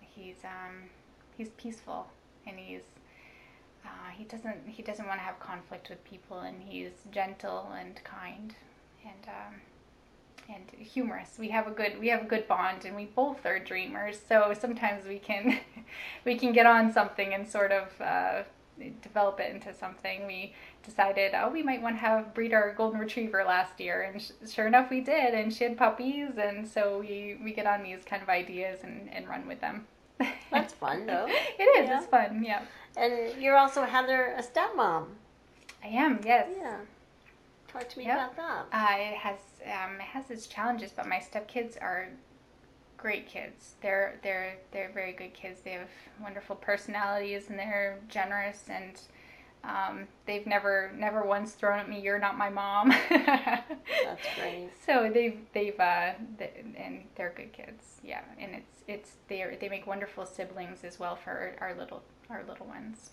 he's 0.00 0.36
um, 0.44 0.88
he's 1.36 1.48
peaceful 1.50 2.06
and 2.46 2.56
he's 2.56 2.82
uh, 3.84 4.10
he 4.16 4.22
doesn't 4.22 4.68
he 4.68 4.80
doesn't 4.80 5.04
want 5.04 5.18
to 5.18 5.24
have 5.24 5.40
conflict 5.40 5.90
with 5.90 6.02
people 6.04 6.38
and 6.38 6.62
he's 6.62 6.92
gentle 7.10 7.72
and 7.76 8.00
kind 8.04 8.54
and 9.04 9.26
um, 9.26 9.60
and 10.48 10.86
humorous. 10.86 11.38
We 11.40 11.48
have 11.48 11.66
a 11.66 11.72
good 11.72 11.98
we 11.98 12.06
have 12.08 12.22
a 12.22 12.26
good 12.26 12.46
bond 12.46 12.84
and 12.84 12.94
we 12.94 13.06
both 13.06 13.44
are 13.44 13.58
dreamers. 13.58 14.20
So 14.28 14.54
sometimes 14.56 15.08
we 15.08 15.18
can 15.18 15.58
we 16.24 16.36
can 16.36 16.52
get 16.52 16.66
on 16.66 16.92
something 16.92 17.34
and 17.34 17.48
sort 17.48 17.72
of 17.72 18.00
uh, 18.00 18.42
develop 19.02 19.38
it 19.40 19.54
into 19.54 19.72
something. 19.74 20.26
We 20.26 20.54
decided 20.82 21.32
oh 21.34 21.50
we 21.50 21.62
might 21.62 21.82
want 21.82 21.96
to 21.96 22.00
have 22.00 22.34
breed 22.34 22.54
our 22.54 22.72
golden 22.72 22.98
retriever 22.98 23.44
last 23.44 23.78
year 23.78 24.02
and 24.02 24.20
sh- 24.20 24.30
sure 24.50 24.66
enough 24.66 24.90
we 24.90 25.00
did 25.02 25.34
and 25.34 25.52
she 25.52 25.64
had 25.64 25.76
puppies 25.76 26.30
and 26.38 26.66
so 26.66 27.00
we 27.00 27.36
we 27.44 27.52
get 27.52 27.66
on 27.66 27.82
these 27.82 28.02
kind 28.04 28.22
of 28.22 28.30
ideas 28.30 28.80
and, 28.82 29.10
and 29.12 29.28
run 29.28 29.46
with 29.46 29.60
them. 29.60 29.86
That's 30.50 30.74
fun, 30.74 31.06
though. 31.06 31.26
it 31.28 31.62
is. 31.62 31.88
Yeah. 31.88 31.98
It's 31.98 32.06
fun. 32.06 32.44
Yeah. 32.44 32.62
And 32.96 33.40
you're 33.40 33.56
also 33.56 33.84
Heather, 33.84 34.34
a 34.36 34.42
stepmom. 34.42 35.06
I 35.82 35.88
am. 35.88 36.20
Yes. 36.24 36.48
Yeah. 36.56 36.76
Talk 37.68 37.88
to 37.88 37.98
me 37.98 38.06
yep. 38.06 38.32
about 38.34 38.36
that. 38.36 38.66
Uh, 38.72 38.96
it 38.98 39.16
has 39.16 39.38
um, 39.64 39.96
it 39.96 40.02
has 40.02 40.30
its 40.30 40.46
challenges, 40.46 40.92
but 40.94 41.08
my 41.08 41.18
stepkids 41.18 41.80
are 41.80 42.08
great 43.00 43.26
kids. 43.26 43.74
They're 43.80 44.20
they're 44.22 44.58
they're 44.72 44.90
very 44.92 45.12
good 45.12 45.32
kids. 45.34 45.60
They 45.62 45.72
have 45.72 45.88
wonderful 46.20 46.56
personalities 46.56 47.48
and 47.48 47.58
they're 47.58 47.98
generous 48.08 48.64
and 48.68 49.00
um, 49.62 50.06
they've 50.26 50.46
never 50.46 50.92
never 50.96 51.22
once 51.24 51.52
thrown 51.52 51.78
at 51.78 51.88
me, 51.88 52.00
"You're 52.00 52.18
not 52.18 52.36
my 52.38 52.48
mom." 52.48 52.90
That's 53.10 54.26
great. 54.38 54.70
So 54.86 55.10
they've 55.12 55.38
they've 55.52 55.78
uh, 55.78 56.12
they, 56.38 56.50
and 56.76 57.04
they're 57.14 57.32
good 57.36 57.52
kids. 57.52 58.00
Yeah, 58.02 58.22
and 58.38 58.54
it's 58.54 58.82
it's 58.88 59.10
they 59.28 59.42
are, 59.42 59.54
they 59.56 59.68
make 59.68 59.86
wonderful 59.86 60.24
siblings 60.24 60.82
as 60.84 60.98
well 60.98 61.16
for 61.16 61.30
our, 61.30 61.68
our 61.68 61.74
little 61.76 62.02
our 62.30 62.42
little 62.48 62.66
ones. 62.66 63.10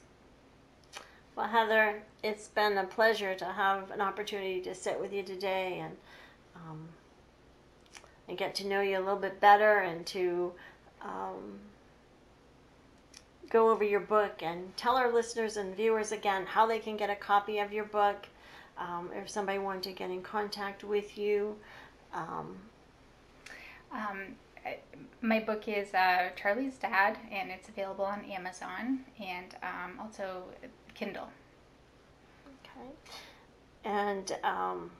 Well, 1.35 1.47
Heather, 1.47 2.01
it's 2.23 2.47
been 2.47 2.77
a 2.77 2.85
pleasure 2.85 3.35
to 3.35 3.45
have 3.45 3.91
an 3.91 4.01
opportunity 4.01 4.59
to 4.61 4.73
sit 4.73 4.99
with 4.99 5.13
you 5.13 5.21
today 5.21 5.79
and 5.83 5.95
um, 6.55 6.89
and 8.27 8.37
get 8.37 8.55
to 8.55 8.67
know 8.67 8.81
you 8.81 8.97
a 8.97 8.99
little 8.99 9.15
bit 9.15 9.39
better 9.39 9.79
and 9.79 10.05
to 10.07 10.51
um, 11.01 11.59
go 13.49 13.69
over 13.69 13.83
your 13.83 13.99
book 13.99 14.41
and 14.41 14.75
tell 14.75 14.95
our 14.95 15.13
listeners 15.13 15.57
and 15.57 15.75
viewers 15.75 16.11
again 16.11 16.45
how 16.45 16.65
they 16.65 16.79
can 16.79 16.97
get 16.97 17.09
a 17.09 17.15
copy 17.15 17.59
of 17.59 17.71
your 17.71 17.85
book. 17.85 18.27
Um, 18.77 19.09
if 19.15 19.29
somebody 19.29 19.57
wanted 19.57 19.83
to 19.83 19.93
get 19.93 20.11
in 20.11 20.21
contact 20.21 20.83
with 20.83 21.17
you. 21.17 21.55
Um, 22.13 22.57
um 23.91 24.35
my 25.21 25.39
book 25.39 25.67
is 25.67 25.93
uh, 25.93 26.29
Charlie's 26.35 26.77
Dad, 26.77 27.17
and 27.31 27.49
it's 27.49 27.69
available 27.69 28.05
on 28.05 28.23
Amazon 28.25 28.99
and 29.19 29.55
um, 29.63 29.99
also 29.99 30.43
Kindle. 30.93 31.29
Okay. 32.47 32.89
And 33.83 34.35
um, 34.43 34.91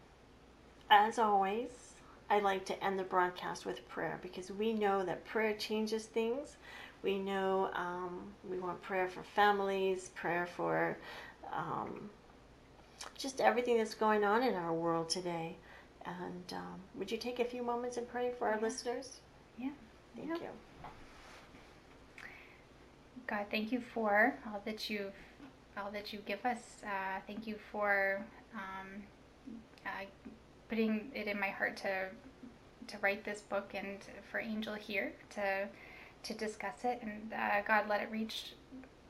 as 0.90 1.20
always, 1.20 1.87
I 2.30 2.40
like 2.40 2.66
to 2.66 2.84
end 2.84 3.00
the 3.00 3.04
broadcast 3.04 3.66
with 3.66 3.88
prayer 3.88 4.20
because 4.22 4.52
we 4.52 4.74
know 4.74 5.04
that 5.06 5.26
prayer 5.26 5.54
changes 5.54 6.06
things. 6.06 6.58
We 7.04 7.18
know 7.20 7.70
um, 7.74 8.34
we 8.50 8.60
want 8.60 8.82
prayer 8.82 9.08
for 9.08 9.24
families, 9.24 10.10
prayer 10.10 10.46
for 10.46 10.98
um, 11.54 12.10
just 13.18 13.40
everything 13.40 13.78
that's 13.78 13.94
going 13.94 14.24
on 14.24 14.44
in 14.44 14.56
our 14.56 14.74
world 14.74 15.10
today. 15.10 15.56
And 16.06 16.54
um, 16.54 16.80
would 16.96 17.12
you 17.12 17.18
take 17.18 17.40
a 17.40 17.46
few 17.46 17.64
moments 17.64 17.98
and 17.98 18.08
pray 18.08 18.32
for 18.38 18.48
our 18.48 18.56
Yeah. 18.56 18.62
listeners? 18.62 19.20
Yeah. 19.58 19.70
Thank 20.16 20.30
Yeah. 20.30 20.36
you. 20.36 20.50
God, 23.28 23.46
thank 23.52 23.72
you 23.72 23.82
for 23.82 24.36
all 24.46 24.62
that 24.66 24.90
you've 24.90 25.14
all 25.78 25.92
that 25.92 26.12
you 26.12 26.20
give 26.26 26.44
us. 26.46 26.82
Uh, 26.84 27.20
thank 27.28 27.46
you 27.46 27.56
for 27.72 28.26
um, 28.54 29.04
uh, 29.86 30.06
putting 30.70 31.12
it 31.14 31.28
in 31.28 31.40
my 31.40 31.50
heart 31.50 31.78
to 31.78 32.08
to 32.88 32.98
write 33.00 33.26
this 33.26 33.42
book 33.42 33.72
and 33.74 33.98
for 34.32 34.40
Angel 34.40 34.74
here 34.74 35.14
to 35.32 35.68
to 36.24 36.34
discuss 36.34 36.84
it. 36.84 37.00
And 37.02 37.34
uh, 37.34 37.62
God, 37.68 37.88
let 37.90 38.02
it 38.02 38.10
reach 38.12 38.54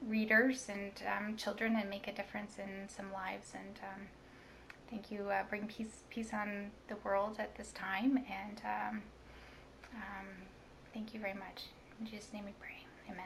readers 0.08 0.68
and 0.70 0.92
um, 1.08 1.36
children 1.36 1.76
and 1.80 1.90
make 1.90 2.08
a 2.08 2.14
difference 2.14 2.58
in 2.58 2.88
some 2.88 3.12
lives. 3.12 3.54
And 3.54 3.80
um, 3.84 4.02
thank 4.90 5.12
you. 5.12 5.30
Uh, 5.30 5.44
bring 5.50 5.68
peace 5.68 6.04
peace 6.10 6.32
on 6.34 6.72
the 6.88 6.96
world 7.04 7.38
at 7.40 7.56
this 7.56 7.72
time. 7.72 8.18
And 8.18 8.62
um, 8.66 9.02
um, 9.96 10.28
thank 10.94 11.14
you 11.14 11.20
very 11.20 11.34
much. 11.34 11.64
In 12.00 12.06
Jesus' 12.06 12.32
name 12.34 12.46
we 12.46 12.54
pray. 12.60 12.86
Amen. 13.10 13.26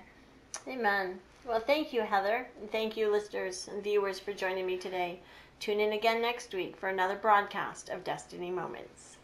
Amen. 0.67 1.19
Well, 1.45 1.59
thank 1.59 1.91
you, 1.91 2.01
Heather. 2.01 2.47
And 2.59 2.71
thank 2.71 2.95
you, 2.95 3.11
listeners 3.11 3.67
and 3.71 3.83
viewers, 3.83 4.19
for 4.19 4.31
joining 4.31 4.65
me 4.65 4.77
today. 4.77 5.19
Tune 5.61 5.79
in 5.79 5.93
again 5.93 6.23
next 6.23 6.55
week 6.55 6.75
for 6.75 6.89
another 6.89 7.15
broadcast 7.15 7.89
of 7.89 8.03
Destiny 8.03 8.49
Moments. 8.49 9.17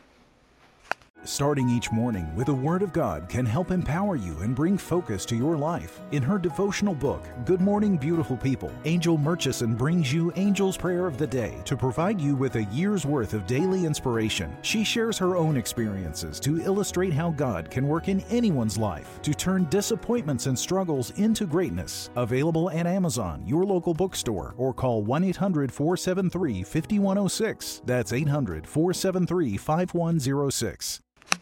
Starting 1.23 1.67
each 1.67 1.91
morning 1.91 2.33
with 2.35 2.47
a 2.47 2.53
Word 2.53 2.81
of 2.81 2.93
God 2.93 3.27
can 3.27 3.45
help 3.45 3.71
empower 3.71 4.15
you 4.15 4.37
and 4.39 4.55
bring 4.55 4.77
focus 4.77 5.25
to 5.25 5.35
your 5.35 5.57
life. 5.57 5.99
In 6.11 6.23
her 6.23 6.37
devotional 6.37 6.95
book, 6.95 7.27
Good 7.43 7.59
Morning, 7.59 7.97
Beautiful 7.97 8.37
People, 8.37 8.71
Angel 8.85 9.17
Murchison 9.17 9.75
brings 9.75 10.13
you 10.13 10.31
Angel's 10.31 10.77
Prayer 10.77 11.05
of 11.05 11.17
the 11.17 11.27
Day 11.27 11.61
to 11.65 11.75
provide 11.75 12.21
you 12.21 12.35
with 12.35 12.55
a 12.55 12.63
year's 12.65 13.05
worth 13.05 13.33
of 13.33 13.45
daily 13.45 13.85
inspiration. 13.85 14.55
She 14.61 14.85
shares 14.85 15.17
her 15.17 15.35
own 15.35 15.57
experiences 15.57 16.39
to 16.39 16.61
illustrate 16.61 17.11
how 17.13 17.31
God 17.31 17.69
can 17.69 17.87
work 17.87 18.07
in 18.07 18.21
anyone's 18.29 18.77
life 18.77 19.19
to 19.23 19.33
turn 19.33 19.67
disappointments 19.69 20.45
and 20.45 20.57
struggles 20.57 21.11
into 21.17 21.45
greatness. 21.45 22.09
Available 22.15 22.69
at 22.69 22.87
Amazon, 22.87 23.43
your 23.45 23.65
local 23.65 23.93
bookstore, 23.93 24.53
or 24.57 24.73
call 24.73 25.03
1 25.03 25.25
800 25.25 25.73
473 25.73 26.63
5106. 26.63 27.81
That's 27.85 28.13
800 28.13 28.65
473 28.65 29.57
5106. 29.57 31.01